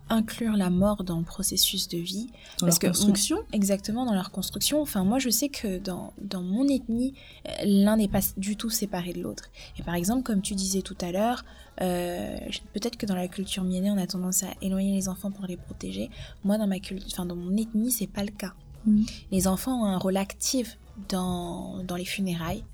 inclure 0.09 0.57
la 0.57 0.71
mort 0.71 1.05
dans 1.05 1.19
le 1.19 1.25
processus 1.25 1.89
de 1.89 1.99
vie. 1.99 2.27
dans 2.59 2.67
parce 2.67 2.83
leur 2.83 2.93
que 2.93 2.97
construction. 2.97 3.39
Exactement, 3.53 4.05
dans 4.05 4.15
leur 4.15 4.31
construction. 4.31 4.81
Enfin, 4.81 5.05
moi, 5.05 5.19
je 5.19 5.31
sais 5.31 5.49
que 5.49 5.79
dans, 5.79 6.13
dans 6.21 6.43
mon 6.43 6.69
ethnie, 6.69 7.15
euh, 7.49 7.53
l'un 7.65 7.97
n'est 7.97 8.09
pas 8.09 8.21
du 8.37 8.57
tout 8.57 8.71
séparé 8.71 9.13
de 9.13 9.23
l'autre. 9.23 9.45
Et 9.79 9.83
par 9.83 9.95
exemple, 9.95 10.23
comme 10.23 10.43
tu 10.43 10.55
disais 10.55 10.83
tout 10.83 10.97
à 11.01 11.13
l'heure, 11.13 11.45
euh, 11.81 12.39
peut-être 12.73 12.97
que 12.97 13.07
dans 13.07 13.17
la 13.17 13.29
culture 13.29 13.65
mienée, 13.65 13.91
on 13.91 13.99
a 13.99 14.07
tendance 14.07 14.43
à 14.43 14.49
éloigner 14.63 14.95
les 14.95 15.09
enfants 15.09 15.31
pour 15.31 15.47
les 15.47 15.57
protéger. 15.57 16.11
Moi, 16.45 16.59
dans 16.59 16.67
ma 16.67 16.77
enfin, 17.13 17.27
dans 17.27 17.37
mon 17.37 17.57
ethnie, 17.57 17.91
c'est 17.91 18.07
pas 18.07 18.25
le 18.25 18.31
cas. 18.31 18.55
Mhm. 18.87 19.05
Les 19.33 19.49
enfants 19.49 19.83
ont 19.83 19.87
un 19.87 19.99
rôle 19.99 20.17
actif 20.17 20.79
dans, 21.09 21.83
dans 21.85 21.97
les 21.97 22.05
funérailles. 22.05 22.65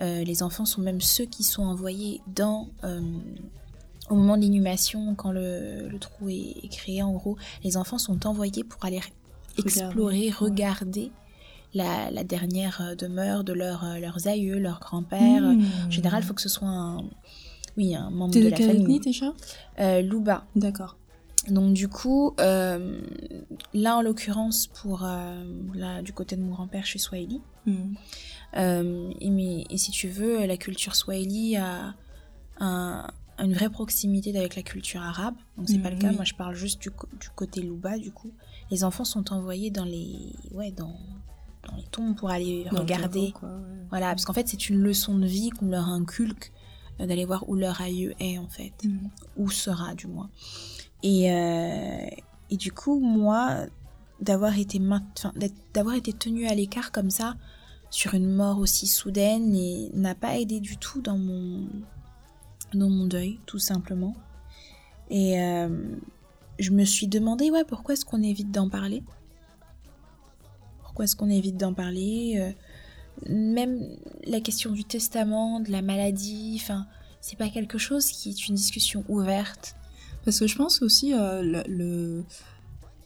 Euh, 0.00 0.22
les 0.22 0.42
enfants 0.42 0.64
sont 0.64 0.80
même 0.80 1.00
ceux 1.00 1.24
qui 1.24 1.42
sont 1.42 1.62
envoyés 1.62 2.20
dans 2.28 2.68
euh, 2.84 3.00
au 4.10 4.14
moment 4.14 4.36
de 4.36 4.42
l'inhumation, 4.42 5.14
quand 5.14 5.32
le, 5.32 5.88
le 5.88 5.98
trou 5.98 6.28
est, 6.28 6.54
est 6.64 6.68
créé, 6.70 7.02
en 7.02 7.12
gros, 7.12 7.36
les 7.64 7.76
enfants 7.76 7.98
sont 7.98 8.26
envoyés 8.26 8.64
pour 8.64 8.84
aller 8.84 9.00
explorer, 9.56 10.30
regarder 10.30 11.10
la, 11.74 12.10
la 12.10 12.24
dernière 12.24 12.80
euh, 12.80 12.94
demeure 12.94 13.44
de 13.44 13.52
leur, 13.52 13.84
euh, 13.84 13.98
leurs 13.98 14.26
aïeux, 14.26 14.58
leurs 14.58 14.80
grands-pères. 14.80 15.42
Mmh. 15.42 15.64
En 15.86 15.90
général, 15.90 16.22
il 16.22 16.26
faut 16.26 16.34
que 16.34 16.40
ce 16.42 16.48
soit 16.48 16.68
un, 16.68 17.04
oui, 17.76 17.94
un 17.94 18.10
membre 18.10 18.34
de 18.34 18.40
de 18.44 18.48
la 18.48 18.56
famille. 18.56 19.00
déjà? 19.00 19.32
Euh, 19.78 20.00
Louba. 20.02 20.46
D'accord. 20.56 20.96
Donc 21.48 21.72
du 21.72 21.88
coup, 21.88 22.34
euh, 22.40 23.00
là 23.72 23.96
en 23.96 24.02
l'occurrence 24.02 24.66
pour 24.66 25.04
euh, 25.04 25.42
là, 25.74 26.02
du 26.02 26.12
côté 26.12 26.36
de 26.36 26.42
mon 26.42 26.50
grand-père, 26.50 26.82
je 26.84 26.88
suis 26.90 26.98
Swahili. 26.98 27.40
Mm. 27.66 27.94
Euh, 28.56 29.10
et, 29.20 29.30
mais, 29.30 29.64
et 29.70 29.78
si 29.78 29.90
tu 29.90 30.08
veux, 30.08 30.44
la 30.46 30.56
culture 30.56 30.94
Swahili 30.94 31.56
a, 31.56 31.94
un- 32.60 33.06
une 33.38 33.52
vraie 33.54 33.70
proximité 33.70 34.36
avec 34.38 34.56
la 34.56 34.62
culture 34.62 35.00
arabe. 35.02 35.34
Donc 35.56 35.68
c'est 35.68 35.78
Mm, 35.78 35.82
pas 35.82 35.90
le 35.90 35.96
cas. 35.98 36.08
oui. 36.10 36.16
Moi, 36.16 36.24
je 36.24 36.34
parle 36.34 36.54
juste 36.54 36.80
du, 36.82 36.90
du 37.20 37.28
côté 37.34 37.62
Louba. 37.62 37.98
Du 37.98 38.10
coup, 38.10 38.30
les 38.70 38.84
enfants 38.84 39.04
sont 39.04 39.32
envoyés 39.32 39.70
dans 39.70 39.84
les 39.84 40.32
ouais 40.52 40.72
dans, 40.72 40.96
dans 41.68 41.76
les 41.76 41.84
tombes 41.90 42.16
pour 42.16 42.30
aller 42.30 42.66
Dans 42.72 42.80
regarder. 42.80 43.20
carreau, 43.32 43.32
quoi, 43.32 43.48
ouais. 43.48 43.84
Voilà, 43.90 44.08
parce 44.08 44.24
qu'en 44.24 44.32
fait, 44.32 44.48
c'est 44.48 44.68
une 44.68 44.78
leçon 44.80 45.16
de 45.18 45.26
vie 45.26 45.50
qu'on 45.50 45.66
leur 45.68 45.88
inculque 45.88 46.52
euh, 47.00 47.06
d'aller 47.06 47.24
voir 47.24 47.48
où 47.48 47.54
leur 47.54 47.80
aïeux 47.80 48.14
est 48.20 48.38
en 48.38 48.48
fait 48.48 48.72
Mm. 48.84 48.98
où 49.36 49.50
sera 49.50 49.94
du 49.94 50.06
moins. 50.08 50.30
Et, 51.02 51.32
euh, 51.32 52.06
et 52.50 52.56
du 52.56 52.72
coup, 52.72 52.98
moi, 52.98 53.66
d'avoir 54.20 54.58
été, 54.58 54.80
d'avoir 55.74 55.94
été 55.94 56.12
tenue 56.12 56.46
à 56.48 56.54
l'écart 56.54 56.90
comme 56.90 57.10
ça, 57.10 57.36
sur 57.90 58.14
une 58.14 58.30
mort 58.34 58.58
aussi 58.58 58.86
soudaine, 58.88 59.54
et 59.54 59.90
n'a 59.94 60.14
pas 60.16 60.38
aidé 60.38 60.58
du 60.60 60.76
tout 60.76 61.00
dans 61.00 61.16
mon, 61.16 61.68
dans 62.74 62.90
mon 62.90 63.06
deuil, 63.06 63.38
tout 63.46 63.58
simplement. 63.58 64.14
Et 65.10 65.40
euh, 65.40 65.68
je 66.58 66.70
me 66.70 66.84
suis 66.84 67.06
demandé, 67.08 67.50
ouais, 67.50 67.64
pourquoi 67.64 67.94
est-ce 67.94 68.04
qu'on 68.04 68.22
évite 68.22 68.50
d'en 68.50 68.68
parler? 68.68 69.02
Pourquoi 70.82 71.04
est-ce 71.04 71.16
qu'on 71.16 71.30
évite 71.30 71.56
d'en 71.56 71.72
parler 71.74 72.34
Euh, 72.38 73.30
Même 73.30 73.80
la 74.26 74.40
question 74.40 74.70
du 74.72 74.84
testament, 74.84 75.60
de 75.60 75.70
la 75.70 75.82
maladie, 75.82 76.58
enfin, 76.60 76.86
c'est 77.20 77.38
pas 77.38 77.48
quelque 77.48 77.78
chose 77.78 78.06
qui 78.06 78.30
est 78.30 78.48
une 78.48 78.54
discussion 78.54 79.04
ouverte. 79.08 79.76
Parce 80.24 80.38
que 80.40 80.46
je 80.46 80.56
pense 80.56 80.82
aussi 80.82 81.14
euh, 81.14 81.42
le, 81.42 81.62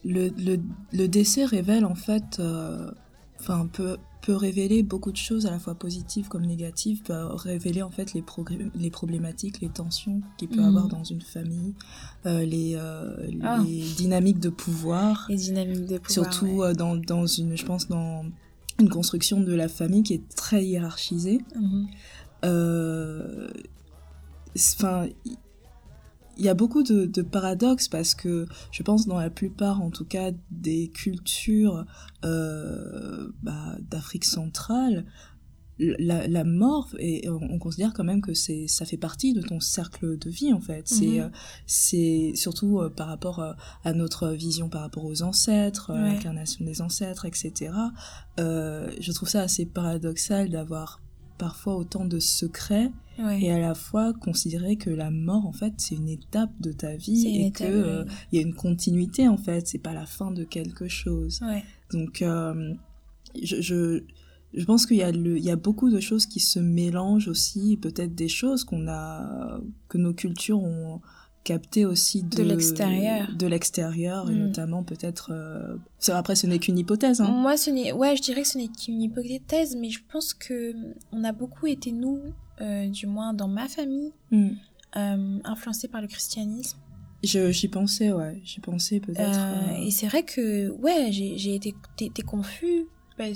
le, 0.05 0.29
le, 0.37 0.59
le- 0.93 1.09
décès 1.09 1.45
révèle 1.45 1.85
en 1.85 1.95
fait, 1.95 2.41
euh, 2.41 2.91
enfin 3.43 3.67
peut, 3.67 3.97
peut 4.23 4.37
révéler 4.37 4.85
beaucoup 4.85 5.11
de 5.11 5.17
choses 5.17 5.47
à 5.47 5.51
la 5.51 5.59
fois 5.59 5.75
positives 5.75 6.29
comme 6.29 6.47
négatives, 6.47 7.03
peut 7.03 7.13
révéler 7.35 7.83
en 7.83 7.91
fait 7.91 8.15
les, 8.15 8.23
les 8.77 8.91
problématiques, 8.91 9.61
les 9.61 9.69
tensions 9.69 10.21
qu'il 10.39 10.49
peut 10.49 10.61
Mhm. 10.61 10.69
avoir 10.69 10.87
dans 10.89 11.03
une 11.03 11.21
famille, 11.21 11.75
euh, 12.27 12.45
les, 12.45 12.75
euh, 12.77 13.17
Ah. 13.43 13.61
les 13.67 13.83
dynamiques 13.97 14.39
de 14.39 14.49
pouvoir, 14.49 15.27
Les 15.29 15.35
dynamiques 15.37 15.87
de 15.87 15.99
pouvoir. 15.99 16.11
surtout 16.33 16.47
ouais. 16.47 16.69
euh, 16.69 16.73
dans, 16.75 16.95
dans 16.97 17.27
une, 17.27 17.57
je 17.57 17.65
pense 17.67 17.89
dans 17.89 18.25
une 18.79 18.89
construction 18.89 19.41
de 19.41 19.53
la 19.55 19.67
famille 19.69 20.05
qui 20.05 20.15
est 20.15 20.29
très 20.37 20.65
hiérarchisée. 20.65 21.41
Mhm. 21.57 21.87
Euh, 22.45 23.49
Enfin, 24.55 25.07
il- 26.43 26.47
y 26.47 26.49
a 26.49 26.55
beaucoup 26.55 26.83
de, 26.83 27.07
de 27.07 27.23
paradoxes 27.23 27.89
parce 27.89 28.15
que 28.15 28.47
je 28.73 28.83
pense 28.83 29.07
dans 29.07 29.19
la 29.19 29.31
plupart, 29.31 29.81
en 29.81 29.91
tout 29.91 30.05
cas, 30.05 30.31
des 30.51 30.89
cultures 30.89 31.87
euh, 32.25 33.29
bah, 33.43 33.77
d'Afrique 33.91 34.25
centrale, 34.25 35.05
la, 35.79 36.29
la 36.29 36.45
mort, 36.45 36.89
et 36.99 37.29
on, 37.29 37.41
on 37.55 37.59
considère 37.59 37.93
quand 37.93 38.05
même 38.05 38.21
que 38.21 38.35
c'est 38.35 38.69
ça 38.69 38.85
fait 38.85 38.99
partie 38.99 39.33
de 39.33 39.41
ton 39.43 39.59
cercle 39.59 40.17
de 40.19 40.31
vie 40.31 40.53
en 40.53 40.61
fait. 40.61 40.87
C'est 40.87 41.07
Mhm. 41.07 41.21
euh, 41.21 41.29
c'est 41.67 42.33
surtout 42.37 42.79
euh, 42.81 42.89
par 42.91 43.09
rapport 43.09 43.41
à 43.85 43.93
notre 43.93 44.29
vision 44.29 44.69
par 44.69 44.83
rapport 44.83 45.05
aux 45.05 45.23
ancêtres, 45.23 45.93
Ouais. 45.93 46.13
l'incarnation 46.15 46.65
des 46.65 46.83
ancêtres, 46.83 47.25
etc. 47.25 47.73
Euh, 48.39 48.91
je 49.01 49.13
trouve 49.13 49.29
ça 49.29 49.41
assez 49.43 49.65
paradoxal 49.67 50.51
d'avoir 50.51 51.01
parfois 51.39 51.77
autant 51.77 52.05
de 52.05 52.19
secrets 52.19 52.91
Ouais. 53.19 53.43
et 53.43 53.51
à 53.53 53.59
la 53.59 53.75
fois 53.75 54.15
considérer 54.15 54.77
que 54.77 54.89
la 54.89 55.11
mort 55.11 55.45
en 55.45 55.53
fait 55.53 55.75
c'est 55.77 55.95
une 55.97 56.09
étape 56.09 56.51
de 56.61 56.73
ta 56.73 56.97
vie 56.97 57.45
et 57.45 57.51
que 57.53 57.63
euh, 57.65 58.05
y 58.33 58.39
a 58.39 58.41
une 58.41 58.55
continuité 58.55 59.29
en 59.29 59.37
fait 59.37 59.67
c'est 59.69 59.79
pas 59.83 59.93
la 59.93 60.07
fin 60.07 60.31
de 60.31 60.45
quelque 60.45 60.89
chose 60.89 61.39
Ouais. 61.43 61.63
donc 61.93 62.23
euh, 62.23 62.73
je, 63.43 63.61
je 63.61 64.03
je 64.55 64.65
pense 64.65 64.87
qu'il 64.87 64.97
y 64.97 65.03
a 65.03 65.13
le 65.13 65.37
il 65.37 65.45
y 65.45 65.51
a 65.51 65.57
beaucoup 65.57 65.91
de 65.91 66.01
choses 66.01 66.25
qui 66.25 66.41
se 66.41 66.59
mélangent 66.59 67.29
aussi 67.29 67.77
peut-être 67.77 68.15
des 68.15 68.29
choses 68.29 68.65
qu'on 68.65 68.89
a 68.89 69.61
que 69.89 69.99
nos 69.99 70.15
cultures 70.15 70.63
ont 70.63 71.03
capté 71.45 71.85
aussi 71.85 72.23
de, 72.23 72.43
l'extérieur. 72.43 73.29
de 73.37 73.47
l'extérieur 73.47 74.31
et 74.31 74.35
Mm. 74.35 74.39
notamment 74.47 74.83
peut-être 74.83 75.31
euh, 75.33 75.77
après 76.09 76.37
ce 76.37 76.47
n'est 76.47 76.59
qu'une 76.59 76.79
hypothèse 76.79 77.21
hein. 77.21 77.29
Moi, 77.31 77.57
ce 77.57 77.71
n'est, 77.71 77.93
ouais, 77.93 78.17
je 78.17 78.23
dirais 78.23 78.43
que 78.43 78.49
ce 78.49 78.59
n'est 78.59 78.69
qu'une 78.69 79.03
hypothèse, 79.03 79.77
mais 79.77 79.91
je 79.91 80.01
pense 80.11 80.35
que 80.35 80.73
on 81.13 81.25
a 81.25 81.33
beaucoup 81.33 81.67
été 81.67 81.91
nous, 81.93 82.21
euh, 82.61 82.87
du 82.89 83.07
moins 83.07 83.35
dans 83.35 83.49
ma 83.49 83.69
famille, 83.69 84.13
Mm. 84.31 84.49
euh, 84.97 85.39
influencés 85.45 85.89
par 85.89 86.01
le 86.01 86.07
christianisme. 86.09 86.79
J'y 87.25 87.69
pensais 87.69 88.13
ouais 88.13 88.41
j'y 88.45 88.59
pensais 88.59 88.99
peut-être 88.99 89.39
Et 89.81 89.93
c'est 89.93 90.07
vrai 90.09 90.25
que, 90.25 90.71
ouais, 90.71 91.09
j'ai 91.13 91.55
été, 91.55 91.73
confus, 92.27 92.87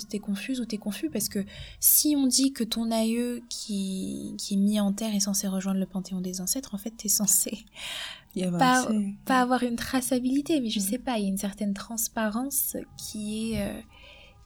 t'es 0.09 0.19
confuse 0.19 0.61
ou 0.61 0.65
t'es 0.65 0.79
confus 0.79 1.11
parce 1.11 1.29
que 1.29 1.45
si 1.81 2.15
on 2.17 2.27
dit 2.27 2.53
que 2.53 2.65
ton 2.65 2.91
aïeux 2.91 3.43
qui, 3.49 4.35
qui 4.39 4.55
est 4.55 4.57
mis 4.59 4.81
en 4.81 4.93
terre 4.93 5.15
est 5.15 5.21
censé 5.21 5.49
rejoindre 5.49 5.81
le 5.81 5.87
panthéon 5.87 6.21
des 6.21 6.41
ancêtres, 6.41 6.75
en 6.75 6.79
fait, 6.79 6.91
t'es 6.97 7.09
censé 7.09 7.65
pas- 8.59 8.83
pas 9.25 9.41
avoir 9.41 9.63
une 9.63 9.77
traçabilité, 9.77 10.61
mais 10.61 10.69
je 10.71 10.79
Mm. 10.81 10.83
sais 10.83 10.99
pas, 10.99 11.19
il 11.19 11.23
y 11.23 11.27
a 11.27 11.29
une 11.29 11.39
certaine 11.39 11.75
transparence 11.75 12.77
qui 12.97 13.53
est. 13.53 13.63
euh, 13.63 13.81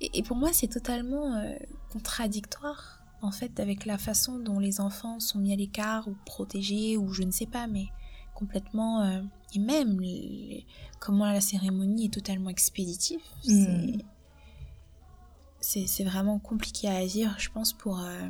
Et, 0.03 0.21
et 0.21 0.23
pour 0.23 0.37
moi, 0.39 0.49
c'est 0.53 0.69
totalement 0.69 1.35
euh, 1.37 1.55
contradictoire, 1.93 3.03
en 3.21 3.31
fait, 3.33 3.61
avec 3.61 3.85
la 3.85 3.99
façon 3.99 4.39
dont 4.39 4.59
les 4.59 4.81
enfants 4.81 5.21
sont 5.21 5.39
mis 5.39 5.53
à 5.53 5.57
l'écart 5.57 6.09
ou 6.09 6.15
protégés, 6.25 6.97
ou 6.97 7.13
je 7.13 7.23
ne 7.23 7.31
sais 7.31 7.45
pas, 7.47 7.67
mais 7.67 7.87
complètement. 8.35 9.03
euh, 9.03 9.21
Et 9.55 9.59
même 9.59 10.01
les- 10.01 10.65
comment 11.01 11.27
la 11.27 11.41
cérémonie 11.41 12.07
est 12.07 12.13
totalement 12.15 12.49
expéditive. 12.51 13.21
Mm. 13.47 13.99
C'est 15.61 16.05
vraiment 16.05 16.39
compliqué 16.39 16.89
à 16.89 17.05
dire, 17.07 17.35
je 17.39 17.51
pense, 17.51 17.73
pour. 17.73 18.01
euh, 18.01 18.29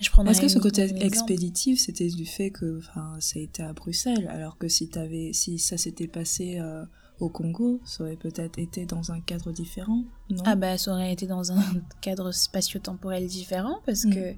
Je 0.00 0.10
Est-ce 0.28 0.40
que 0.40 0.48
ce 0.48 0.58
côté 0.58 0.82
expéditif, 1.04 1.78
c'était 1.80 2.08
du 2.08 2.26
fait 2.26 2.50
que 2.50 2.80
ça 3.20 3.38
a 3.38 3.42
été 3.42 3.62
à 3.62 3.72
Bruxelles, 3.72 4.26
alors 4.28 4.58
que 4.58 4.68
si, 4.68 4.88
t'avais, 4.88 5.32
si 5.32 5.58
ça 5.58 5.76
s'était 5.76 6.08
passé 6.08 6.58
euh, 6.58 6.84
au 7.20 7.28
Congo, 7.28 7.80
ça 7.84 8.02
aurait 8.02 8.16
peut-être 8.16 8.58
été 8.58 8.84
dans 8.84 9.12
un 9.12 9.20
cadre 9.20 9.52
différent, 9.52 10.02
non? 10.28 10.42
Ah 10.44 10.56
bah 10.56 10.76
ça 10.76 10.90
aurait 10.92 11.12
été 11.12 11.26
dans 11.28 11.52
un 11.52 11.62
cadre 12.00 12.32
spatio-temporel 12.32 13.26
différent 13.28 13.78
parce 13.86 14.04
Mm. 14.04 14.14
que 14.14 14.34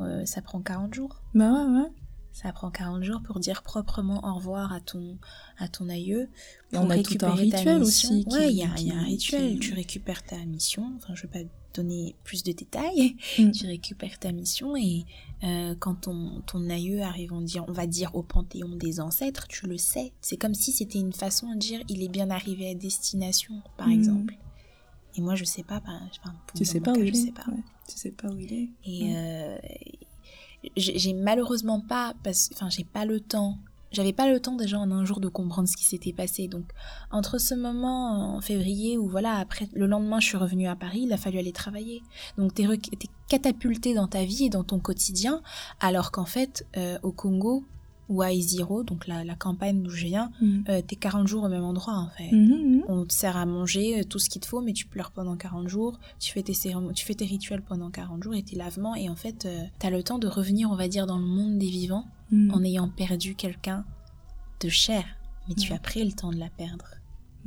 euh, 0.00 0.26
ça 0.26 0.42
prend 0.42 0.60
40 0.60 0.92
jours. 0.92 1.22
Bah 1.34 1.52
ouais, 1.52 1.82
ouais. 1.82 1.88
Ça 2.42 2.52
prend 2.52 2.70
40 2.70 3.02
jours 3.02 3.22
pour 3.22 3.40
dire 3.40 3.62
proprement 3.62 4.20
au 4.28 4.34
revoir 4.34 4.70
à 4.70 4.80
ton, 4.80 5.16
à 5.56 5.68
ton 5.68 5.88
aïeux. 5.88 6.28
Pour 6.70 6.82
on 6.82 6.90
a 6.90 7.02
tout 7.02 7.16
un 7.22 7.30
rituel 7.32 7.80
mission. 7.80 8.10
aussi. 8.10 8.24
qui- 8.26 8.34
Ouais, 8.34 8.52
il 8.52 8.58
y, 8.58 8.62
a 8.62 8.68
il 8.76 8.88
y 8.88 8.92
a 8.92 8.96
un 8.96 9.04
rituel. 9.04 9.54
qui- 9.54 9.58
Tu 9.60 9.72
récupères 9.72 10.22
ta 10.22 10.36
mission. 10.44 10.92
Enfin, 10.96 11.14
je 11.14 11.22
vais 11.22 11.28
pas 11.44 11.48
donner 11.72 12.14
plus 12.24 12.42
de 12.42 12.52
détails. 12.52 13.16
Mm. 13.38 13.52
Tu 13.52 13.66
récupères 13.66 14.18
ta 14.18 14.32
mission 14.32 14.76
et 14.76 15.06
euh, 15.44 15.74
quand 15.78 15.94
ton, 16.02 16.42
ton 16.46 16.68
aïeux 16.68 17.00
arrive, 17.00 17.32
on, 17.32 17.40
dit, 17.40 17.58
on 17.58 17.72
va 17.72 17.86
dire 17.86 18.14
au 18.14 18.22
panthéon 18.22 18.76
des 18.76 19.00
ancêtres, 19.00 19.46
tu 19.48 19.66
le 19.66 19.78
sais. 19.78 20.12
C'est 20.20 20.36
comme 20.36 20.54
si 20.54 20.72
c'était 20.72 20.98
une 20.98 21.14
façon 21.14 21.54
de 21.54 21.58
dire 21.58 21.80
il 21.88 22.02
est 22.02 22.08
bien 22.08 22.28
arrivé 22.30 22.68
à 22.68 22.74
destination, 22.74 23.62
par 23.78 23.88
Mm. 23.88 23.92
exemple. 23.92 24.34
Et 25.14 25.22
moi, 25.22 25.36
je 25.36 25.44
sais 25.44 25.62
pas. 25.62 25.80
bah, 25.80 25.98
enfin, 26.22 26.34
Tu 26.54 26.66
sais 26.66 26.80
pas 26.80 26.92
cas, 26.92 27.00
où 27.00 27.02
je 27.02 27.08
il 27.08 27.28
est. 27.28 27.32
pas. 27.32 27.50
ouais. 27.50 27.64
Tu 27.88 27.96
sais 27.96 28.10
pas 28.10 28.28
où 28.28 28.38
il 28.38 28.52
est. 28.52 28.68
Et 28.84 29.04
Ouais. 29.04 29.14
euh, 29.16 29.58
j'ai 30.76 31.12
malheureusement 31.12 31.80
pas, 31.80 32.14
enfin 32.52 32.68
j'ai 32.70 32.84
pas 32.84 33.04
le 33.04 33.20
temps. 33.20 33.58
J'avais 33.92 34.12
pas 34.12 34.28
le 34.28 34.40
temps 34.40 34.56
déjà 34.56 34.78
en 34.78 34.90
un 34.90 35.04
jour 35.04 35.20
de 35.20 35.28
comprendre 35.28 35.68
ce 35.68 35.76
qui 35.76 35.84
s'était 35.84 36.12
passé. 36.12 36.48
Donc 36.48 36.64
entre 37.10 37.38
ce 37.38 37.54
moment 37.54 38.36
en 38.36 38.40
février 38.40 38.98
où 38.98 39.08
voilà 39.08 39.36
après 39.36 39.68
le 39.74 39.86
lendemain 39.86 40.20
je 40.20 40.26
suis 40.26 40.36
revenue 40.36 40.66
à 40.66 40.76
Paris, 40.76 41.02
il 41.04 41.12
a 41.12 41.16
fallu 41.16 41.38
aller 41.38 41.52
travailler. 41.52 42.02
Donc 42.36 42.52
t'es 42.54 42.66
catapulté 43.28 43.94
dans 43.94 44.08
ta 44.08 44.24
vie 44.24 44.44
et 44.44 44.50
dans 44.50 44.64
ton 44.64 44.80
quotidien, 44.80 45.40
alors 45.80 46.10
qu'en 46.10 46.26
fait 46.26 46.66
euh, 46.76 46.98
au 47.02 47.12
Congo 47.12 47.64
ou 48.08 48.22
à 48.22 48.32
Isiro, 48.32 48.82
donc 48.84 49.06
la, 49.08 49.24
la 49.24 49.34
campagne 49.34 49.82
d'où 49.82 49.90
je 49.90 50.04
viens, 50.06 50.30
Mm. 50.40 50.60
euh, 50.68 50.80
t'es 50.86 50.96
40 50.96 51.26
jours 51.26 51.44
au 51.44 51.48
même 51.48 51.64
endroit 51.64 51.94
en 51.94 52.08
fait. 52.16 52.30
Mhm, 52.30 52.76
mhm. 52.76 52.82
On 52.88 53.04
te 53.04 53.12
sert 53.12 53.36
à 53.36 53.46
manger 53.46 54.00
euh, 54.00 54.04
tout 54.04 54.18
ce 54.18 54.28
qu'il 54.30 54.40
te 54.40 54.46
faut, 54.46 54.60
mais 54.60 54.72
tu 54.72 54.86
pleures 54.86 55.10
pendant 55.10 55.36
40 55.36 55.68
jours, 55.68 55.98
tu 56.20 56.32
fais 56.32 56.42
tes, 56.42 56.54
cérémonies, 56.54 56.94
tu 56.94 57.04
fais 57.04 57.14
tes 57.14 57.24
rituels 57.24 57.62
pendant 57.62 57.90
40 57.90 58.22
jours 58.22 58.34
et 58.34 58.42
tes 58.42 58.56
lavements, 58.56 58.94
et 58.94 59.08
en 59.08 59.16
fait, 59.16 59.44
euh, 59.46 59.62
t'as 59.80 59.90
le 59.90 60.02
temps 60.02 60.18
de 60.18 60.28
revenir, 60.28 60.70
on 60.70 60.76
va 60.76 60.86
dire, 60.88 61.06
dans 61.06 61.18
le 61.18 61.26
monde 61.26 61.58
des 61.58 61.68
vivants 61.70 62.04
Mm. 62.30 62.52
en 62.54 62.62
ayant 62.64 62.88
perdu 62.88 63.34
quelqu'un 63.36 63.84
de 64.60 64.68
cher, 64.68 65.04
mais 65.48 65.54
tu 65.54 65.72
as 65.72 65.78
pris 65.78 66.04
le 66.04 66.12
temps 66.12 66.30
de 66.32 66.38
la 66.38 66.48
perdre. 66.48 66.86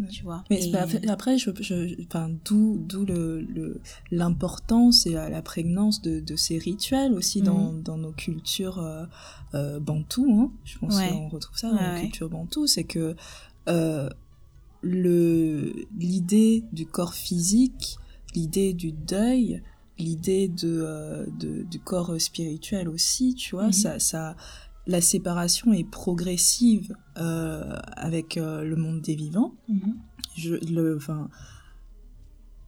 Tu 0.09 0.23
vois. 0.23 0.43
Mais 0.49 0.65
Et- 0.67 0.71
bah, 0.71 0.85
après, 1.09 1.37
je, 1.37 1.49
je, 1.59 2.01
enfin, 2.03 2.29
d'où, 2.45 2.77
d'où 2.79 3.05
le, 3.05 3.41
le- 3.41 3.81
l'importance 4.11 5.05
et 5.05 5.11
la, 5.11 5.29
la 5.29 5.41
prégnance 5.41 6.01
de, 6.01 6.19
de 6.19 6.35
ces 6.35 6.57
rituels 6.57 7.13
aussi 7.13 7.41
dans, 7.41 7.73
dans 7.73 7.97
nos 7.97 8.11
cultures 8.11 8.79
euh, 8.79 9.05
euh, 9.55 9.79
bantoues. 9.79 10.31
Hein. 10.31 10.51
Je 10.65 10.77
pense 10.79 10.95
Ouais. 10.97 11.09
qu'on 11.09 11.27
retrouve 11.29 11.57
ça 11.57 11.69
dans 11.71 11.75
Ouais, 11.77 11.87
nos 11.87 11.93
ouais. 11.95 12.01
cultures 12.01 12.29
bantoues. 12.29 12.67
C'est 12.67 12.83
que 12.85 13.15
euh, 13.67 14.09
le, 14.81 15.73
l'idée 15.97 16.63
du 16.71 16.85
corps 16.85 17.13
physique, 17.13 17.97
l'idée 18.35 18.73
du 18.73 18.91
deuil, 18.91 19.61
l'idée 19.97 20.47
de, 20.47 20.81
euh, 20.81 21.25
de, 21.39 21.63
du 21.63 21.79
corps 21.79 22.19
spirituel 22.21 22.87
aussi, 22.87 23.35
tu 23.35 23.55
vois, 23.55 23.67
Mhm. 23.67 23.73
ça, 23.73 23.99
ça, 23.99 24.35
la 24.89 25.01
séparation 25.01 25.71
est 25.71 25.89
progressive 25.89 26.95
avec 27.15 28.35
le 28.35 28.75
monde 28.75 29.01
des 29.01 29.15
vivants. 29.15 29.53
Mhm. 29.67 29.95
Je, 30.35 30.55
le, 30.71 30.95
enfin, 30.97 31.29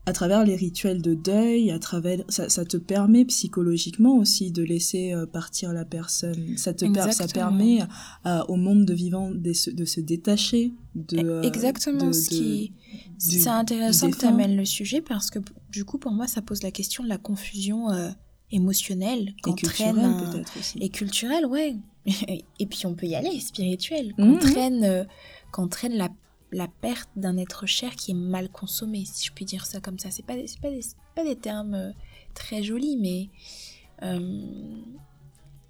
à 0.04 0.12
travers 0.12 0.44
les 0.44 0.56
rituels 0.56 1.00
de 1.00 1.14
deuil, 1.14 1.70
à 1.70 1.78
travers 1.78 2.24
ça, 2.28 2.48
ça 2.48 2.64
te 2.64 2.76
permet 2.76 3.24
psychologiquement 3.24 4.16
aussi 4.16 4.50
de 4.50 4.62
laisser 4.64 5.12
euh, 5.12 5.26
partir 5.26 5.72
la 5.72 5.84
personne. 5.84 6.56
Ça 6.56 6.74
te 6.74 6.84
per, 6.92 7.12
ça 7.12 7.28
permet 7.28 7.80
euh, 8.26 8.42
au 8.48 8.56
monde 8.56 8.84
de 8.84 8.94
vivants 8.94 9.30
de 9.32 9.52
se, 9.52 9.70
de 9.70 9.84
se 9.84 10.00
détacher 10.00 10.72
de 10.96 11.18
euh, 11.18 11.42
exactement 11.42 12.08
de, 12.08 12.12
ce 12.12 12.28
qui 12.28 12.72
c'est 13.18 13.48
intéressant 13.48 14.10
que 14.10 14.18
tu 14.18 14.26
amènes 14.26 14.56
le 14.56 14.64
sujet 14.64 15.00
parce 15.00 15.30
que 15.30 15.38
du 15.70 15.84
coup 15.84 15.98
pour 15.98 16.10
moi 16.10 16.26
ça 16.26 16.42
pose 16.42 16.62
la 16.64 16.72
question 16.72 17.04
de 17.04 17.08
la 17.08 17.18
confusion 17.18 17.86
émotionnelle 18.50 19.34
et 19.46 19.54
culturelle 19.54 19.94
peut-être 19.94 20.52
aussi 20.58 20.78
et 20.80 20.88
culturelle 20.88 21.46
ouais 21.46 21.76
et 22.06 22.66
puis 22.66 22.86
on 22.86 22.94
peut 22.94 23.06
y 23.06 23.14
aller 23.14 23.38
spirituelle 23.40 24.12
mmh. 24.18 24.38
qu'entraîne 24.38 25.06
qu'entraîne 25.52 25.94
la 25.94 26.08
la 26.52 26.68
perte 26.68 27.08
d'un 27.16 27.38
être 27.38 27.66
cher 27.66 27.96
qui 27.96 28.12
est 28.12 28.14
mal 28.14 28.50
consommé, 28.50 29.04
si 29.04 29.26
je 29.26 29.32
puis 29.32 29.44
dire 29.44 29.66
ça 29.66 29.80
comme 29.80 29.98
ça. 29.98 30.10
C'est 30.10 30.24
pas, 30.24 30.34
pas, 30.60 30.70
des, 30.70 30.80
pas 31.16 31.24
des 31.24 31.36
termes 31.36 31.74
euh, 31.74 31.90
très 32.34 32.62
jolis, 32.62 32.98
mais 32.98 33.30
euh, 34.02 34.82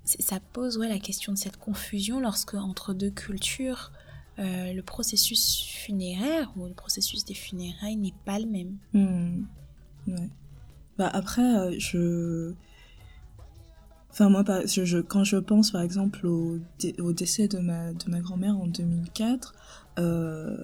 ça 0.04 0.40
pose 0.52 0.76
ouais, 0.78 0.88
la 0.88 0.98
question 0.98 1.32
de 1.32 1.38
cette 1.38 1.56
confusion 1.56 2.20
lorsque 2.20 2.54
entre 2.54 2.94
deux 2.94 3.10
cultures, 3.10 3.92
euh, 4.38 4.72
le 4.72 4.82
processus 4.82 5.62
funéraire 5.62 6.52
ou 6.56 6.66
le 6.66 6.74
processus 6.74 7.24
des 7.24 7.34
funérailles 7.34 7.96
n'est 7.96 8.14
pas 8.24 8.38
le 8.38 8.46
même. 8.46 8.78
Ouais. 10.08 10.28
Bah 10.98 11.08
après, 11.12 11.78
je... 11.78 12.54
Enfin, 14.12 14.29
moi, 14.29 14.44
je, 14.66 14.98
quand 14.98 15.25
je 15.25 15.38
pense 15.38 15.70
par 15.70 15.83
exemple 15.83 16.27
au, 16.27 16.59
au 17.01 17.12
décès 17.12 17.48
de 17.48 17.59
ma, 17.59 17.92
de 17.92 18.11
ma 18.11 18.20
grand-mère 18.20 18.57
en 18.57 18.66
2004, 18.66 19.55
euh, 19.98 20.57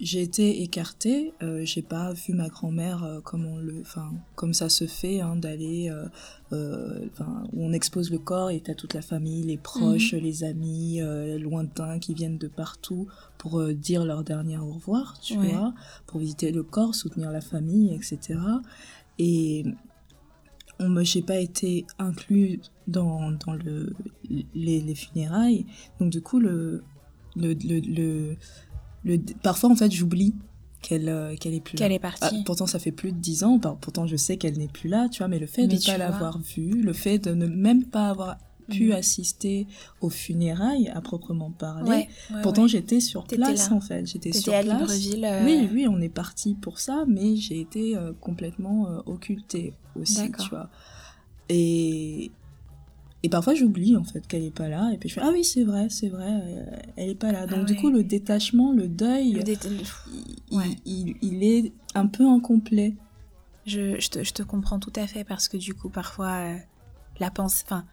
j'ai 0.00 0.22
été 0.22 0.62
écartée, 0.62 1.32
euh, 1.42 1.64
j'ai 1.64 1.82
pas 1.82 2.12
vu 2.12 2.32
ma 2.32 2.48
grand-mère 2.48 3.02
euh, 3.02 3.20
comme 3.20 3.46
on 3.46 3.58
le, 3.58 3.80
enfin 3.80 4.12
comme 4.36 4.54
ça 4.54 4.68
se 4.68 4.86
fait, 4.86 5.20
hein, 5.20 5.34
d'aller, 5.34 5.90
euh, 5.90 6.06
euh 6.52 7.06
où 7.52 7.64
on 7.64 7.72
expose 7.72 8.10
le 8.10 8.18
corps 8.18 8.50
et 8.50 8.60
t'as 8.60 8.74
toute 8.74 8.94
la 8.94 9.02
famille, 9.02 9.42
les 9.42 9.56
proches, 9.56 10.14
mhm. 10.14 10.20
les 10.20 10.44
amis 10.44 11.00
lointains 11.38 11.98
qui 11.98 12.14
viennent 12.14 12.38
de 12.38 12.48
partout 12.48 13.08
pour 13.38 13.62
dire 13.74 14.04
leur 14.04 14.22
dernier 14.22 14.58
au 14.58 14.72
revoir, 14.72 15.18
tu 15.20 15.36
vois, 15.36 15.74
pour 16.06 16.20
visiter 16.20 16.52
le 16.52 16.62
corps, 16.62 16.94
soutenir 16.94 17.30
la 17.30 17.40
famille, 17.40 17.94
etc. 17.94 18.38
Et 19.18 19.64
on 20.80 20.88
me, 20.88 21.04
j'ai 21.04 21.22
pas 21.22 21.38
été 21.38 21.86
inclus 21.98 22.60
dans 22.86 23.32
dans 23.32 23.52
le 23.52 23.92
les, 24.54 24.80
les 24.80 24.94
funérailles, 24.94 25.66
donc 26.00 26.10
du 26.10 26.20
coup 26.20 26.38
le 26.38 26.82
le, 27.36 27.54
le, 27.54 28.36
le, 29.04 29.18
parfois 29.42 29.70
en 29.70 29.76
fait 29.76 29.90
j'oublie 29.90 30.34
qu'elle 30.82 31.08
euh, 31.08 31.36
qu'elle 31.36 31.54
est 31.54 31.60
plus 31.60 31.76
qu'elle 31.76 31.92
est 31.92 31.98
partie. 31.98 32.22
Ah, 32.40 32.42
pourtant 32.44 32.66
ça 32.66 32.78
fait 32.78 32.92
plus 32.92 33.12
de 33.12 33.18
dix 33.18 33.44
ans, 33.44 33.58
pourtant 33.58 34.06
je 34.06 34.16
sais 34.16 34.36
qu'elle 34.36 34.58
n'est 34.58 34.68
plus 34.68 34.88
là, 34.88 35.08
tu 35.08 35.18
vois, 35.18 35.28
mais 35.28 35.38
le 35.38 35.46
fait 35.46 35.66
de 35.66 35.74
ne 35.74 35.84
pas 35.84 35.98
l'avoir 35.98 36.38
vue, 36.40 36.82
le 36.82 36.92
fait 36.92 37.18
de 37.18 37.34
ne 37.34 37.46
même 37.46 37.84
pas 37.84 38.08
avoir 38.08 38.36
pu 38.68 38.88
mm. 38.88 38.92
assister 38.92 39.66
aux 40.00 40.10
funérailles 40.10 40.88
à 40.88 41.00
proprement 41.00 41.50
parler. 41.50 42.08
pourtant 42.42 42.66
j'étais 42.66 43.00
sur 43.00 43.24
place 43.24 43.70
en 43.70 43.80
fait, 43.80 44.06
j'étais 44.06 44.32
sur 44.32 44.54
à 44.54 44.62
place. 44.62 44.80
Libreville. 44.80 45.24
Euh, 45.24 45.44
oui, 45.44 45.68
oui, 45.72 45.86
on 45.88 46.00
est 46.00 46.08
parti 46.08 46.54
pour 46.54 46.78
ça, 46.78 47.04
mais 47.06 47.36
j'ai 47.36 47.60
été 47.60 47.96
euh, 47.96 48.12
complètement 48.20 48.88
occultée 49.06 49.74
aussi, 49.96 50.30
tu 50.32 50.50
vois. 50.50 50.68
Et 51.48 52.30
et 53.22 53.28
parfois 53.28 53.54
j'oublie 53.54 53.96
en 53.96 54.04
fait 54.04 54.26
qu'elle 54.26 54.44
est 54.44 54.54
pas 54.54 54.68
là 54.68 54.90
et 54.92 54.98
puis 54.98 55.08
je 55.08 55.14
fais 55.14 55.20
ah 55.22 55.30
oui 55.32 55.42
c'est 55.42 55.64
vrai 55.64 55.88
c'est 55.90 56.08
vrai 56.08 56.30
euh, 56.30 56.76
elle 56.96 57.10
est 57.10 57.14
pas 57.16 57.32
là 57.32 57.46
donc 57.46 57.60
ah 57.62 57.64
du 57.64 57.74
coup 57.74 57.90
le 57.90 58.04
détachement 58.04 58.72
le 58.72 58.86
deuil 58.86 59.30
il, 60.50 61.16
il, 61.20 61.44
est 61.44 61.72
un 61.94 62.06
peu 62.06 62.26
incomplet. 62.26 62.94
Je, 63.66 64.00
je, 64.00 64.08
te, 64.08 64.22
je, 64.22 64.32
te, 64.32 64.42
comprends 64.42 64.78
tout 64.78 64.92
à 64.96 65.06
fait 65.06 65.24
parce 65.24 65.48
que 65.48 65.56
du 65.58 65.74
coup 65.74 65.90
parfois 65.90 66.36
euh, 66.36 66.56
la 67.20 67.30
pensée 67.30 67.64
enfin 67.66 67.84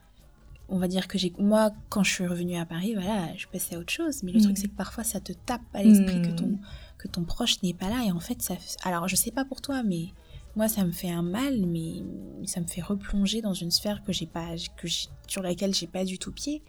on 0.68 0.78
va 0.80 0.88
dire 0.88 1.08
que 1.08 1.18
j'ai 1.18 1.34
moi 1.38 1.72
quand 1.90 2.04
je 2.04 2.12
suis 2.12 2.28
revenue 2.28 2.58
à 2.58 2.66
Paris 2.66 2.94
voilà 2.96 3.36
je 3.38 3.48
passais 3.48 3.76
à 3.76 3.80
autre 3.80 3.92
chose 3.92 4.24
mais 4.24 4.32
le 4.32 4.42
truc 4.42 4.54
mm. 4.54 4.62
c'est 4.62 4.68
que 4.68 4.76
parfois 4.76 5.04
ça 5.04 5.20
te 5.20 5.32
tape 5.34 5.62
à 5.74 5.84
l'esprit 5.84 6.22
que 6.22 6.32
ton 6.32 6.48
mm. 6.48 6.60
que 6.98 7.08
ton 7.08 7.24
proche 7.24 7.62
n'est 7.62 7.74
pas 7.74 7.90
là 7.90 8.04
et 8.06 8.12
en 8.12 8.20
fait 8.20 8.42
ça 8.42 8.56
alors 8.84 9.08
je 9.08 9.16
sais 9.16 9.32
pas 9.32 9.46
pour 9.46 9.62
toi 9.62 9.84
mais 9.84 10.08
moi 10.56 10.68
ça 10.68 10.84
me 10.84 10.92
fait 10.92 11.12
un 11.12 11.22
mal 11.22 11.66
mais 11.66 12.02
ça 12.46 12.62
me 12.62 12.68
fait 12.68 12.82
replonger 12.82 13.42
dans 13.42 13.54
une 13.54 13.72
sphère 13.72 14.04
que 14.04 14.12
j'ai 14.12 14.26
pas 14.26 14.56
que 14.78 14.88
sur 15.28 15.42
laquelle 15.42 15.74
j'ai 15.74 15.88
pas 15.88 16.04
du 16.04 16.18
tout 16.18 16.32
pied 16.32 16.64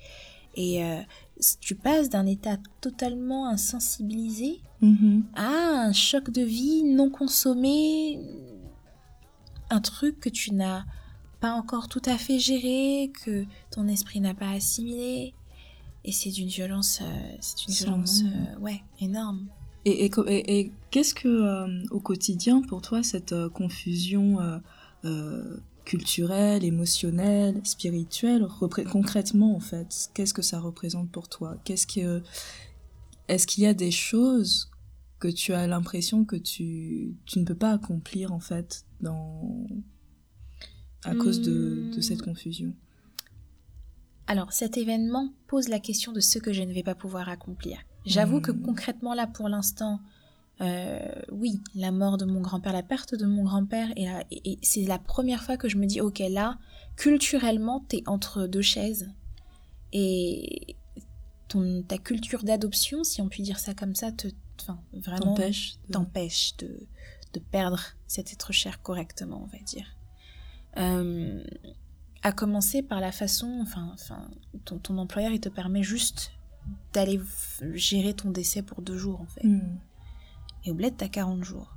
et 0.55 0.83
euh, 0.85 1.01
tu 1.61 1.75
passes 1.75 2.09
d'un 2.09 2.27
état 2.27 2.57
totalement 2.81 3.49
insensibilisé 3.49 4.61
mm-hmm. 4.83 5.23
à 5.35 5.87
un 5.87 5.93
choc 5.93 6.31
de 6.31 6.43
vie 6.43 6.83
non 6.83 7.11
consommé 7.11 8.19
un 9.71 9.81
truc 9.81 10.21
que 10.21 10.29
tu 10.29 10.53
n'as 10.53 10.85
pas 11.47 11.53
encore 11.53 11.87
tout 11.87 12.03
à 12.07 12.19
fait 12.19 12.41
géré 12.41 13.13
que 13.25 13.45
ton 13.71 13.87
esprit 13.87 14.21
n'a 14.21 14.35
pas 14.35 14.51
assimilé. 14.51 15.33
Et 16.05 16.11
c'est 16.11 16.31
d'une 16.31 16.49
violence 16.49 17.01
euh, 17.03 17.37
c'est 17.41 17.67
une 17.67 17.75
violence 17.75 18.23
euh, 18.23 18.59
ouais 18.61 18.83
énorme. 19.01 19.47
Et, 19.85 20.07
et, 20.07 20.73
qu'est-ce 20.91 21.15
que, 21.15 21.29
euh, 21.29 21.85
au 21.93 22.01
quotidien, 22.01 22.63
pour 22.63 22.83
toi, 22.83 23.05
cette 23.05 23.35
confusion 23.51 24.39
culturelle, 25.85 26.65
émotionnelle, 26.65 27.61
spirituelle, 27.63 28.49
concrètement, 28.91 29.55
en 29.55 29.61
fait, 29.61 30.11
qu'est-ce 30.13 30.35
que 30.35 30.43
ça 30.43 30.59
représente 30.59 31.13
pour 31.13 31.29
toi? 31.29 31.57
Qu'est-ce 31.63 31.87
que, 31.87 32.21
est-ce 33.29 33.47
qu'il 33.47 33.63
y 33.63 33.69
a 33.69 33.75
des 33.75 33.93
choses 33.93 34.69
que 35.21 35.29
tu 35.29 35.53
as 35.53 35.69
l'impression 35.69 36.25
que 36.25 36.35
tu, 36.35 37.15
tu 37.27 37.39
ne 37.39 37.45
peux 37.45 37.55
pas 37.55 37.71
accomplir, 37.71 38.33
en 38.33 38.41
fait, 38.41 38.85
dans, 39.01 39.69
à 41.07 41.15
cause 41.15 41.41
de, 41.41 41.91
de 41.95 42.01
cette 42.01 42.23
hmm. 42.23 42.31
confusion 42.31 42.73
alors, 44.29 44.53
cet 44.53 44.77
événement 44.77 45.29
pose 45.47 45.69
la 45.69 45.79
question 45.79 46.11
de 46.11 46.19
ce 46.19 46.41
que 46.41 46.53
je 46.53 46.63
ne 46.63 46.73
vais 46.73 46.83
pas 46.83 46.97
pouvoir 46.97 47.29
accomplir. 47.29 47.79
J'avoue 48.07 48.41
que 48.41 48.51
hmm. 48.51 48.63
concrètement 48.63 49.15
là 49.15 49.29
pour 49.29 49.49
l'instant, 49.49 50.01
euh, 50.61 50.99
oui, 51.31 51.61
la 51.75 51.91
mort 51.91 52.17
de 52.17 52.25
mon 52.25 52.41
grand-père, 52.41 52.73
la 52.73 52.83
perte 52.83 53.15
de 53.15 53.27
mon 53.27 53.45
grand-père, 53.45 53.89
et, 53.97 54.59
c'est 54.63 54.85
la 54.85 54.99
première 54.99 55.43
fois 55.43 55.57
que 55.57 55.69
je 55.69 55.77
me 55.77 55.87
dis, 55.87 56.01
ok, 56.01 56.23
là, 56.31 56.59
culturellement, 56.97 57.85
t'es 57.89 58.03
entre 58.07 58.47
deux 58.47 58.63
chaises. 58.63 59.11
Et 59.93 60.77
ton, 61.49 61.83
ta 61.83 61.99
culture 61.99 62.43
d'adoption, 62.43 63.05
si 63.05 63.21
on 63.21 63.29
peut 63.29 63.43
dire 63.43 63.59
ça 63.59 63.75
comme 63.75 63.95
ça, 63.95 64.13
te, 64.13 64.29
enfin, 64.61 64.81
vraiment 64.93 65.35
t'empêche 65.93 66.57
de... 66.59 66.87
de... 67.35 67.41
perdre 67.41 67.81
cet 68.07 68.33
être 68.33 68.53
cher 68.53 68.83
correctement, 68.83 69.43
on 69.45 69.57
va 69.57 69.63
dire. 69.63 69.96
Euh, 70.79 71.43
à 72.23 72.33
commencer 72.33 72.83
par 72.83 73.01
la 73.01 73.13
façon, 73.13 73.61
enfin, 73.63 73.91
enfin 73.95 74.29
ton, 74.65 74.79
ton 74.79 74.99
employeur, 74.99 75.33
il 75.33 75.41
te 75.41 75.49
permet 75.49 75.83
juste 75.83 76.33
d'aller 76.93 77.21
gérer 77.75 78.15
ton 78.15 78.31
décès 78.31 78.63
pour 78.63 78.83
deux 78.83 78.99
jours 78.99 79.21
en 79.21 79.27
fait. 79.27 79.47
Hmm. 79.47 79.79
Et 80.65 80.71
au 80.71 80.75
bled, 80.75 80.97
t'as 80.97 81.09
40 81.09 81.45
jours. 81.45 81.73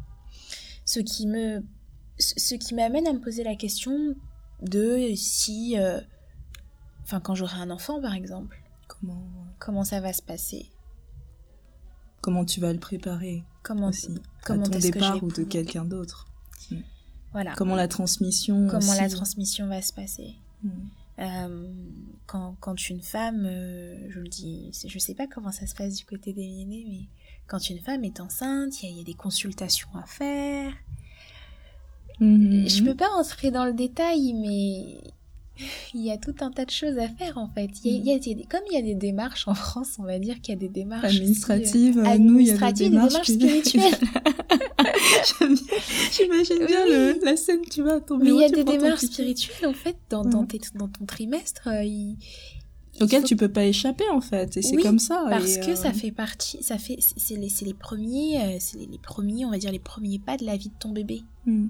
Ce 0.86 1.00
qui 1.00 1.28
me, 1.28 1.64
ce 2.18 2.56
qui 2.56 2.74
m'amène 2.74 3.08
à 3.08 3.14
me 3.14 3.20
poser 3.20 3.44
la 3.44 3.56
question 3.56 4.16
de 4.62 5.14
si, 5.16 5.78
euh, 5.78 6.02
enfin 7.04 7.20
quand 7.20 7.36
j'aurai 7.36 7.58
un 7.58 7.70
enfant 7.70 8.02
par 8.02 8.14
exemple, 8.14 8.60
comment, 8.88 9.24
comment 9.60 9.84
ça 9.84 10.02
va 10.02 10.14
se 10.14 10.24
passer? 10.24 10.72
Comment 12.22 12.44
tu 12.44 12.60
vas 12.60 12.74
le 12.74 12.80
préparer 12.80 13.44
Comment 13.64 13.90
aussi 13.90 14.20
comment 14.44 14.66
à 14.66 14.70
ton 14.70 14.80
départ 14.80 15.24
ou 15.24 15.32
de 15.32 15.44
quelqu'un 15.44 15.86
d'autre? 15.86 16.28
Hmm. 16.72 16.82
Voilà. 17.32 17.54
Comment 17.56 17.76
la 17.76 17.88
transmission. 17.88 18.68
Comment 18.70 18.94
la 18.94 19.10
transmission 19.10 19.68
va 19.68 19.82
se 19.82 19.94
passer. 19.94 20.36
Hmm. 20.64 20.70
Euh, 21.20 21.68
quand, 22.28 22.56
quand, 22.60 22.90
une 22.90 23.02
femme, 23.02 23.46
euh, 23.46 24.10
je 24.10 24.20
le 24.20 24.28
dis, 24.28 24.72
je 24.88 25.00
sais 25.00 25.14
pas 25.14 25.28
comment 25.28 25.52
ça 25.52 25.68
se 25.68 25.76
passe 25.76 25.96
du 25.96 26.06
côté 26.06 26.32
des 26.32 26.48
ménés, 26.48 26.86
mais 26.88 27.02
quand 27.48 27.70
une 27.70 27.80
femme 27.80 28.06
est 28.06 28.22
enceinte, 28.22 28.82
il 28.84 28.98
y, 28.98 29.02
a 29.02 29.04
des 29.04 29.16
consultations 29.16 29.90
à 29.96 30.06
faire. 30.06 30.72
Mhm. 32.22 32.70
Je 32.70 32.84
peux 32.84 32.96
pas 32.96 33.08
rentrer 33.08 33.52
dans 33.52 33.66
le 33.66 33.74
détail, 33.74 34.34
mais 34.34 35.02
il 35.94 36.02
y 36.02 36.12
a 36.12 36.18
tout 36.18 36.36
un 36.40 36.52
tas 36.52 36.64
de 36.64 36.72
choses 36.72 36.98
à 36.98 37.10
faire 37.10 37.38
en 37.38 37.50
fait. 37.50 37.70
Il 37.84 38.06
y 38.06 38.12
a, 38.12 38.16
il 38.16 38.40
y 38.40 38.42
a 38.42 38.46
comme 38.46 38.62
il 38.72 38.76
y 38.76 38.78
a 38.78 38.82
des 38.82 38.96
démarches 38.96 39.48
en 39.48 39.56
France, 39.56 39.98
on 40.00 40.04
va 40.04 40.20
dire 40.20 40.40
qu'il 40.40 40.54
y 40.54 40.58
a 40.58 40.60
des 40.60 40.70
démarches 40.70 41.04
administratives, 41.04 41.98
euh, 41.98 42.06
administratives, 42.06 42.22
nous, 42.22 42.40
il 42.40 42.48
y 42.48 42.52
a 42.52 42.72
des 42.72 42.90
démarches, 42.90 43.32
spirituelles. 43.32 44.08
J'imagine 46.12 46.66
bien 46.66 46.86
le, 46.86 47.24
la 47.24 47.36
scène, 47.36 47.62
tu 47.70 47.84
vas 47.84 48.00
tomber. 48.00 48.26
Mais 48.26 48.32
il 48.32 48.42
y 48.42 48.46
a 48.46 48.50
des 48.50 48.64
démarches 48.64 49.02
spirituelles 49.02 49.68
en 49.68 49.74
fait 49.74 49.98
dans, 50.10 50.24
dans, 50.24 50.46
tes, 50.46 50.60
dans 50.76 50.88
ton 50.88 51.06
trimestre. 51.06 51.68
Euh, 51.68 51.84
il, 51.84 52.18
auquel 53.02 53.24
tu 53.24 53.36
peux 53.38 53.48
pas 53.48 53.64
échapper 53.64 54.04
en 54.12 54.20
fait 54.20 54.58
et 54.58 54.62
c'est 54.62 54.76
comme 54.76 55.00
ça 55.00 55.26
parce 55.30 55.58
que 55.58 55.74
ça 55.74 55.90
euh, 55.90 55.94
fait 55.94 56.12
partie 56.12 56.62
ça 56.62 56.78
fait 56.78 56.98
c'est 57.00 57.38
les, 57.38 57.48
les 57.62 57.74
premiers 57.74 58.58
c'est 58.60 58.78
les, 58.78 58.88
les, 58.88 58.98
premiers 58.98 59.46
on 59.46 59.52
va 59.52 59.58
dire 59.58 59.72
les 59.72 59.80
premiers 59.80 60.20
pas 60.20 60.36
de 60.36 60.44
la 60.44 60.58
vie 60.58 60.68
de 60.68 60.74
ton 60.78 60.90
bébé 60.90 61.22
hmm. 61.46 61.68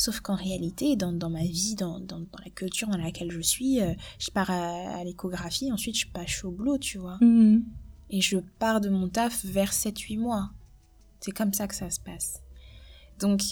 Sauf 0.00 0.20
qu'en 0.20 0.34
réalité, 0.34 0.96
dans, 0.96 1.12
dans, 1.12 1.28
ma 1.28 1.44
vie, 1.44 1.74
dans, 1.74 2.00
dans, 2.00 2.20
dans, 2.20 2.38
la 2.42 2.50
culture 2.50 2.88
dans 2.88 2.96
laquelle 2.96 3.30
je 3.30 3.42
suis, 3.42 3.82
euh, 3.82 3.92
je 4.18 4.30
pars 4.30 4.48
à, 4.48 5.04
l'échographie, 5.04 5.70
ensuite 5.70 5.98
je 5.98 6.06
passe 6.06 6.42
au 6.42 6.50
boulot, 6.50 6.78
tu 6.78 6.96
vois. 6.96 7.18
Mhm. 7.20 7.62
Et 8.08 8.22
je 8.22 8.38
pars 8.58 8.80
de 8.80 8.88
mon 8.88 9.10
taf 9.10 9.44
vers 9.44 9.74
7-8 9.74 10.18
mois. 10.18 10.52
C'est 11.20 11.32
comme 11.32 11.52
ça 11.52 11.68
que 11.68 11.74
ça 11.74 11.90
se 11.90 12.00
passe. 12.00 12.40
Donc, 13.20 13.42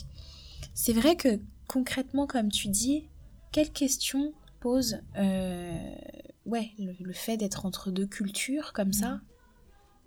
c'est 0.75 0.93
vrai 0.93 1.17
que 1.17 1.41
concrètement, 1.69 2.27
comme 2.27 2.51
tu 2.51 2.69
dis, 2.69 3.09
quelle 3.53 3.71
question 3.71 4.33
pose 4.61 4.99
euh, 5.17 5.95
ouais, 6.47 6.71
le, 6.79 7.13
fait 7.13 7.37
d'être 7.37 7.65
entre 7.67 7.91
deux 7.91 8.07
cultures 8.07 8.73
comme 8.73 8.93
ça, 8.93 9.21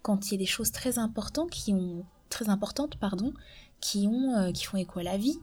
quand 0.02 0.28
il 0.28 0.32
y 0.34 0.36
a 0.36 0.40
des 0.40 0.46
choses 0.46 0.72
très 0.72 0.98
importantes 1.00 1.52
qui 1.52 1.74
ont 1.74 2.06
très 2.30 2.50
importantes 2.50 2.98
pardon, 2.98 3.34
qui 3.80 4.08
ont 4.08 4.36
euh, 4.36 4.52
qui 4.52 4.66
font 4.66 4.78
écho 4.78 5.00
à 5.00 5.04
la 5.04 5.18
vie, 5.18 5.40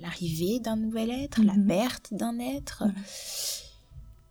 l'arrivée 0.00 0.60
d'un 0.60 0.76
nouvel 0.76 1.10
être, 1.10 1.42
la 1.42 1.54
Mhm. 1.54 1.66
perte 1.66 2.14
d'un 2.14 2.38
être. 2.38 2.84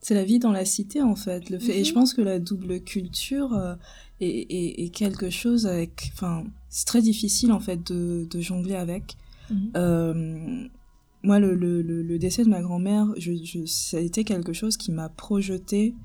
C'est 0.01 0.13
la 0.13 0.23
vie 0.23 0.39
dans 0.39 0.51
la 0.51 0.63
cité 0.65 1.01
en 1.01 1.15
fait. 1.15 1.49
Le 1.49 1.60
fait, 1.60 1.79
Et 1.79 1.83
je 1.83 1.89
Mhm. 1.89 1.95
pense 1.95 2.13
que 2.13 2.21
la 2.21 2.39
double 2.39 2.81
culture 2.81 3.53
euh, 3.53 3.75
est, 4.21 4.27
est- 4.29 4.83
est 4.86 4.89
quelque 4.89 5.29
chose 5.29 5.67
avec. 5.67 6.12
Enfin, 6.13 6.45
c'est 6.69 6.86
très 6.86 7.01
difficile 7.01 7.51
en 7.51 7.60
fait 7.60 7.86
de, 7.91 8.27
de 8.30 8.41
jongler 8.41 8.75
avec. 8.75 9.17
Mhm. 9.49 9.71
Euh, 9.75 10.67
moi, 11.23 11.39
le, 11.39 11.56
le, 11.56 11.82
le, 11.82 12.19
décès 12.19 12.43
de 12.43 12.49
ma 12.49 12.62
grand-mère, 12.62 13.08
je, 13.17 13.34
je, 13.43 13.65
ça 13.65 13.97
a 13.97 13.99
été 13.99 14.23
quelque 14.23 14.53
chose 14.53 14.77
qui 14.77 14.91
m'a 14.91 15.10
projeté 15.10 15.95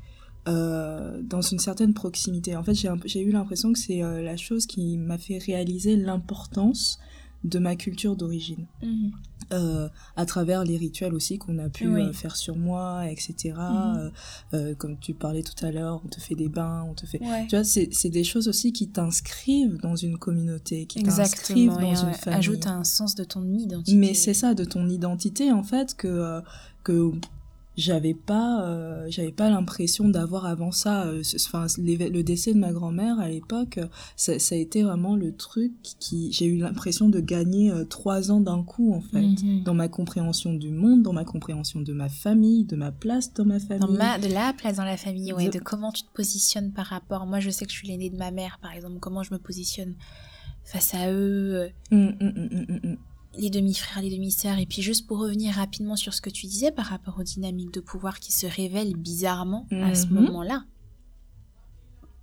euh, 0.48 1.20
dans 1.22 1.42
une 1.42 1.58
certaine 1.58 1.94
proximité. 1.94 2.56
En 2.56 2.64
fait, 2.64 2.74
j'ai 2.74 3.20
eu 3.20 3.30
l'impression 3.30 3.72
que 3.72 3.78
c'est 3.78 4.02
euh, 4.02 4.22
la 4.22 4.36
chose 4.36 4.66
qui 4.66 4.96
m'a 4.98 5.18
fait 5.18 5.38
réaliser 5.38 5.96
l'importance 5.96 6.98
de 7.44 7.58
ma 7.58 7.74
culture 7.76 8.14
d'origine 8.16 8.66
Mhm. 8.82 9.10
euh, 9.52 9.88
à 10.16 10.24
travers 10.26 10.64
les 10.64 10.76
rituels 10.76 11.12
aussi 11.14 11.38
qu'on 11.38 11.58
a 11.58 11.68
pu 11.68 11.88
Oui. 11.88 12.02
euh, 12.02 12.12
faire 12.12 12.36
sur 12.36 12.56
moi, 12.56 13.04
etc. 13.10 13.54
Mhm. 13.58 14.12
Euh, 14.54 14.74
comme 14.76 14.96
tu 14.98 15.12
parlais 15.12 15.42
tout 15.42 15.64
à 15.66 15.70
l'heure, 15.72 16.00
on 16.04 16.08
te 16.08 16.20
fait 16.20 16.34
des 16.36 16.48
bains, 16.48 16.86
on 16.88 16.94
te 16.94 17.04
fait... 17.04 17.20
Ouais. 17.20 17.46
Tu 17.48 17.56
vois, 17.56 17.64
c'est 17.64 17.88
c'est 17.92 18.08
des 18.10 18.24
choses 18.24 18.46
aussi 18.48 18.72
qui 18.72 18.88
t'inscrivent 18.88 19.78
dans 19.82 19.96
une 19.96 20.18
communauté, 20.18 20.86
qui 20.86 21.02
t'inscrivent 21.02 21.70
dans 21.72 21.94
une 21.94 22.14
famille. 22.14 22.38
ajoute 22.38 22.66
un 22.66 22.84
sens 22.84 23.14
de 23.16 23.24
ton 23.24 23.44
identité. 23.52 23.96
Mais 23.96 24.14
c'est 24.14 24.34
ça, 24.34 24.54
de 24.54 24.64
ton 24.64 24.88
identité, 24.88 25.50
en 25.52 25.64
fait, 25.64 25.96
que, 25.96 26.40
que 26.84 27.10
j'avais 27.76 28.14
pas, 28.14 28.64
euh, 28.66 29.06
j'avais 29.08 29.32
pas 29.32 29.48
l'impression 29.48 30.08
d'avoir 30.08 30.44
avant 30.46 30.72
ça. 30.72 31.04
euh, 31.06 31.22
Enfin, 31.46 31.66
le 31.78 32.22
décès 32.22 32.52
de 32.54 32.58
ma 32.58 32.72
grand-mère 32.72 33.18
à 33.20 33.28
l'époque, 33.28 33.78
euh, 33.78 33.86
ça, 34.16 34.38
ça 34.38 34.54
a 34.54 34.58
été 34.58 34.82
vraiment 34.82 35.16
le 35.16 35.34
truc 35.34 35.72
qui, 35.98 36.30
j'ai 36.32 36.46
eu 36.46 36.58
l'impression 36.58 37.08
de 37.08 37.20
gagner 37.20 37.70
euh, 37.70 37.84
trois 37.84 38.30
ans 38.30 38.40
d'un 38.40 38.62
coup, 38.62 38.92
en 38.94 39.00
fait. 39.00 39.22
Mhm. 39.22 39.62
Dans 39.64 39.74
ma 39.74 39.88
compréhension 39.88 40.52
du 40.54 40.70
monde, 40.70 41.02
dans 41.02 41.12
ma 41.14 41.24
compréhension 41.24 41.80
de 41.80 41.92
ma 41.92 42.08
famille, 42.08 42.64
de 42.64 42.76
ma 42.76 42.92
place 42.92 43.32
dans 43.32 43.44
ma 43.46 43.58
famille. 43.58 43.86
Dans 43.86 43.92
ma- 43.92 44.18
de 44.18 44.28
la 44.28 44.52
place 44.52 44.76
dans 44.76 44.84
la 44.84 44.96
famille, 44.96 45.32
ouais, 45.32 45.46
De- 45.46 45.52
de 45.52 45.58
comment 45.58 45.92
tu 45.92 46.02
te 46.02 46.12
positionnes 46.12 46.72
par 46.72 46.86
rapport. 46.86 47.26
Moi, 47.26 47.40
je 47.40 47.50
sais 47.50 47.64
que 47.64 47.72
je 47.72 47.76
suis 47.78 47.88
l'aînée 47.88 48.10
de 48.10 48.16
ma 48.16 48.30
mère, 48.30 48.58
par 48.60 48.72
exemple, 48.72 48.98
comment 49.00 49.22
je 49.22 49.32
me 49.32 49.38
positionne 49.38 49.94
face 50.64 50.94
à 50.94 51.10
eux, 51.10 51.54
euh, 51.54 51.68
Hum, 51.90 52.96
les 53.38 53.50
demi-frères, 53.50 54.02
les 54.02 54.10
demi-sœurs. 54.10 54.58
Et 54.58 54.66
puis, 54.66 54.82
juste 54.82 55.06
pour 55.06 55.18
revenir 55.18 55.54
rapidement 55.54 55.96
sur 55.96 56.12
ce 56.14 56.20
que 56.20 56.30
tu 56.30 56.46
disais 56.46 56.70
par 56.72 56.86
rapport 56.86 57.18
aux 57.18 57.22
dynamiques 57.22 57.72
de 57.72 57.80
pouvoir 57.80 58.20
qui 58.20 58.32
se 58.32 58.46
révèlent 58.46 58.96
bizarrement 58.96 59.66
à 59.70 59.94
ce 59.94 60.06
Mhm. 60.06 60.14
moment-là. 60.14 60.64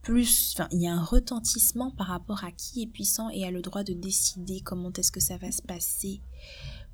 Plus, 0.01 0.55
il 0.71 0.81
y 0.81 0.87
a 0.87 0.93
un 0.93 1.03
retentissement 1.03 1.91
par 1.91 2.07
rapport 2.07 2.43
à 2.43 2.51
qui 2.51 2.81
est 2.83 2.87
puissant 2.87 3.29
et 3.29 3.45
a 3.45 3.51
le 3.51 3.61
droit 3.61 3.83
de 3.83 3.93
décider 3.93 4.61
comment 4.61 4.91
est-ce 4.93 5.11
que 5.11 5.19
ça 5.19 5.37
va 5.37 5.51
se 5.51 5.61
passer 5.61 6.21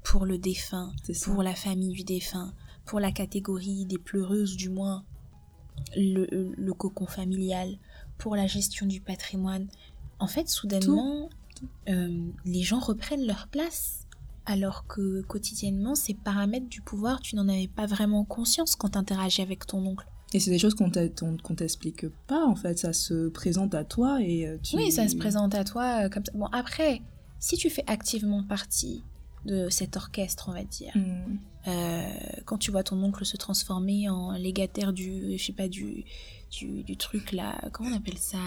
pour 0.04 0.25
le 0.25 0.38
défunt, 0.38 0.91
pour 1.23 1.43
la 1.43 1.54
famille 1.56 1.91
du 1.93 2.04
défunt, 2.04 2.54
pour 2.86 2.99
la 2.99 3.12
catégorie 3.12 3.86
des 3.86 3.97
pleureuses 3.99 4.56
du 4.56 4.69
moins, 4.69 5.04
le, 5.95 6.28
le 6.58 6.73
cocon 6.73 7.06
familial, 7.06 7.78
pour 8.17 8.36
la 8.36 8.47
gestion 8.47 8.86
du 8.86 9.01
patrimoine. 9.01 9.67
En 10.19 10.28
fait, 10.28 10.47
soudainement, 10.49 11.30
euh, 11.88 12.28
les 12.45 12.63
gens 12.63 12.80
reprennent 12.80 13.25
leur 13.25 13.47
place. 13.49 14.04
Alors 14.45 14.86
que 14.88 15.21
quotidiennement, 15.23 15.95
ces 15.95 16.13
paramètres 16.13 16.67
du 16.69 16.81
pouvoir, 16.81 17.19
tu 17.21 17.36
n'en 17.36 17.47
avais 17.49 17.67
pas 17.67 17.86
vraiment 17.88 18.23
conscience 18.25 18.75
quand 18.75 18.89
tu 18.89 18.97
interagis 18.97 19.41
avec 19.41 19.65
ton 19.65 19.86
oncle. 19.86 20.05
Et 20.34 20.39
c'est 20.39 20.51
des 20.51 20.60
choses 20.60 20.75
qu'on 20.75 20.91
qu'on 20.91 21.55
t'explique 21.55 22.08
pas, 22.27 22.45
en 22.45 22.55
fait. 22.55 22.77
Ça 22.77 22.93
se 22.93 23.29
présente 23.29 23.73
à 23.73 23.84
toi 23.84 24.19
et 24.21 24.47
euh, 24.47 24.58
tu... 24.62 24.75
Oui, 24.75 24.91
ça 24.91 25.08
se 25.08 25.15
présente 25.15 25.55
à 25.55 25.63
toi 25.63 26.05
euh, 26.05 26.10
comme 26.10 26.25
ça. 26.25 26.31
Bon, 26.36 26.45
après, 26.47 27.01
si 27.39 27.55
tu 27.58 27.69
fais 27.69 27.84
activement 27.88 28.43
partie 28.43 29.03
de 29.45 29.69
cet 29.69 29.95
orchestre, 29.97 30.47
on 30.49 30.53
va 30.53 30.63
dire, 30.63 30.91
Hum. 30.95 31.39
Euh, 31.67 32.03
quand 32.45 32.60
tu 32.60 32.69
vois 32.69 32.84
ton 32.84 33.01
oncle 33.03 33.25
se 33.25 33.38
transformer 33.38 34.08
en 34.08 34.34
légataire 34.34 34.93
du, 34.93 35.36
je 35.39 35.43
sais 35.43 35.51
pas, 35.53 35.67
du, 35.67 36.03
du, 36.51 36.84
du 36.84 36.95
truc 36.95 37.31
là, 37.31 37.60
comment 37.71 37.89
on 37.89 37.95
appelle 37.97 38.19
ça 38.19 38.38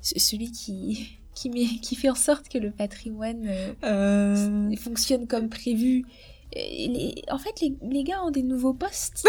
ce- 0.00 0.18
Celui 0.18 0.50
qui, 0.50 1.18
qui, 1.82 1.94
fait 1.96 2.10
en 2.10 2.14
sorte 2.14 2.48
que 2.48 2.58
le 2.58 2.70
patrimoine 2.70 3.46
euh, 3.46 3.72
Euh, 3.84 4.76
fonctionne 4.76 5.26
comme 5.26 5.48
prévu. 5.48 6.04
Les- 6.54 7.22
en 7.30 7.38
fait, 7.38 7.60
les, 7.60 7.76
les 7.90 8.02
gars 8.02 8.24
ont 8.24 8.30
des 8.32 8.42
nouveaux 8.42 8.74
postes 8.74 9.24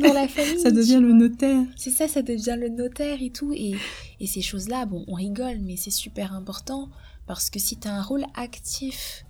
dans 0.00 0.12
la 0.12 0.28
famille. 0.36 0.60
ça 0.60 0.70
devient 0.70 1.00
le 1.00 1.12
notaire. 1.12 1.64
C'est 1.76 1.90
ça, 1.90 2.06
ça 2.06 2.22
devient 2.22 2.56
le 2.58 2.68
notaire 2.68 3.18
et 3.20 3.30
tout. 3.30 3.52
Et, 3.52 3.74
et 4.20 4.26
ces 4.28 4.40
choses-là, 4.40 4.86
bon, 4.86 5.04
on 5.08 5.14
rigole, 5.14 5.58
mais 5.60 5.76
c'est 5.76 5.90
super 5.90 6.32
important 6.32 6.88
parce 7.26 7.50
que 7.50 7.58
si 7.58 7.76
tu 7.78 7.88
as 7.88 7.94
un 7.94 8.02
rôle 8.02 8.24
actif, 8.34 9.24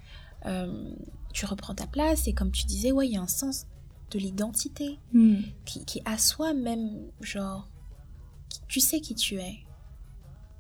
euh, 0.47 0.91
tu 1.33 1.47
reprends 1.47 1.75
ta 1.75 1.87
place 1.87 2.29
et 2.29 2.35
comme 2.35 2.51
tu 2.51 2.67
disais, 2.67 2.93
ouais, 2.93 3.07
il 3.09 3.15
y 3.15 3.17
a 3.17 3.23
un 3.23 3.27
sens 3.27 3.65
de 4.11 4.19
l'identité 4.19 4.99
Hum. 5.15 5.39
qui, 5.65 5.85
qui 5.87 6.03
assoit 6.05 6.53
même, 6.53 6.91
genre, 7.23 7.69
qui- 8.51 8.61
tu 8.69 8.81
sais 8.81 9.01
qui 9.01 9.15
tu 9.15 9.37
es 9.37 9.61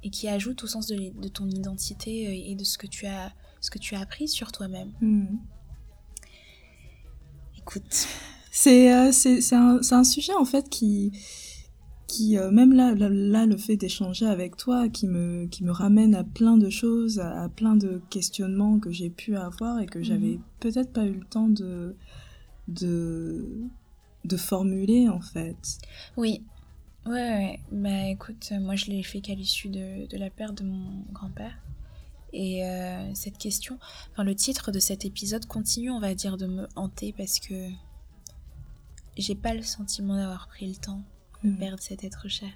et 0.02 0.10
qui 0.10 0.28
ajoute 0.28 0.62
au 0.64 0.66
sens 0.66 0.86
de, 0.86 0.96
de 1.20 1.28
ton 1.28 1.48
identité 1.48 2.26
euh, 2.28 2.50
et 2.50 2.54
de 2.54 2.64
ce 2.64 2.78
que 2.78 2.86
tu 2.86 3.06
as, 3.06 3.32
ce 3.60 3.70
que 3.70 3.78
tu 3.78 3.94
as 3.94 4.00
appris 4.00 4.28
sur 4.28 4.50
toi-même. 4.52 4.92
Hum. 5.02 5.38
Écoute, 7.58 8.06
C'est 8.50 8.92
euh, 8.92 9.10
un, 9.52 9.80
un 9.90 10.04
sujet 10.04 10.34
en 10.34 10.44
fait 10.44 10.68
qui 10.68 11.12
qui 12.06 12.36
euh, 12.38 12.50
même 12.50 12.72
là, 12.72 12.92
là 12.94 13.08
là, 13.08 13.46
le 13.46 13.56
fait 13.56 13.76
d'échanger 13.76 14.26
avec 14.26 14.56
toi 14.56 14.88
qui 14.88 15.06
me 15.06 15.46
qui 15.46 15.62
me 15.62 15.70
ramène 15.70 16.14
à 16.16 16.24
plein 16.24 16.56
de 16.56 16.68
choses 16.68 17.20
à, 17.20 17.42
à 17.44 17.48
plein 17.48 17.76
de 17.76 18.00
questionnements 18.10 18.80
que 18.80 18.90
j'ai 18.90 19.10
pu 19.10 19.36
avoir 19.36 19.78
et 19.78 19.86
que 19.86 20.02
j'avais 20.02 20.36
Mhm. 20.36 20.42
peut-être 20.58 20.92
pas 20.92 21.04
eu 21.06 21.12
le 21.12 21.24
temps 21.24 21.46
de 21.48 21.94
de 22.66 23.46
de 24.24 24.36
formuler 24.36 25.08
en 25.08 25.20
fait. 25.20 25.78
Oui. 26.16 26.42
Ouais, 27.06 27.12
ouais. 27.12 27.60
Bah 27.72 28.06
écoute, 28.08 28.48
euh, 28.52 28.60
moi 28.60 28.76
je 28.76 28.86
l'ai 28.86 29.02
fait 29.02 29.20
qu'à 29.20 29.34
l'issue 29.34 29.68
de, 29.68 30.06
de 30.06 30.16
la 30.18 30.30
perte 30.30 30.56
de 30.56 30.64
mon 30.64 31.02
grand-père. 31.12 31.54
Et 32.32 32.64
euh, 32.64 33.12
cette 33.14 33.38
question, 33.38 33.78
enfin 34.12 34.22
le 34.22 34.34
titre 34.36 34.70
de 34.70 34.78
cet 34.78 35.04
épisode 35.04 35.46
continue, 35.46 35.90
on 35.90 35.98
va 36.00 36.14
dire, 36.14 36.36
de 36.36 36.46
me 36.46 36.68
hanter 36.76 37.12
parce 37.16 37.40
que 37.40 37.68
j'ai 39.16 39.34
pas 39.34 39.54
le 39.54 39.62
sentiment 39.62 40.14
d'avoir 40.16 40.46
pris 40.48 40.68
le 40.68 40.76
temps 40.76 41.02
de 41.42 41.50
Mhm. 41.50 41.56
perdre 41.58 41.82
cet 41.82 42.04
être 42.04 42.28
cher. 42.28 42.50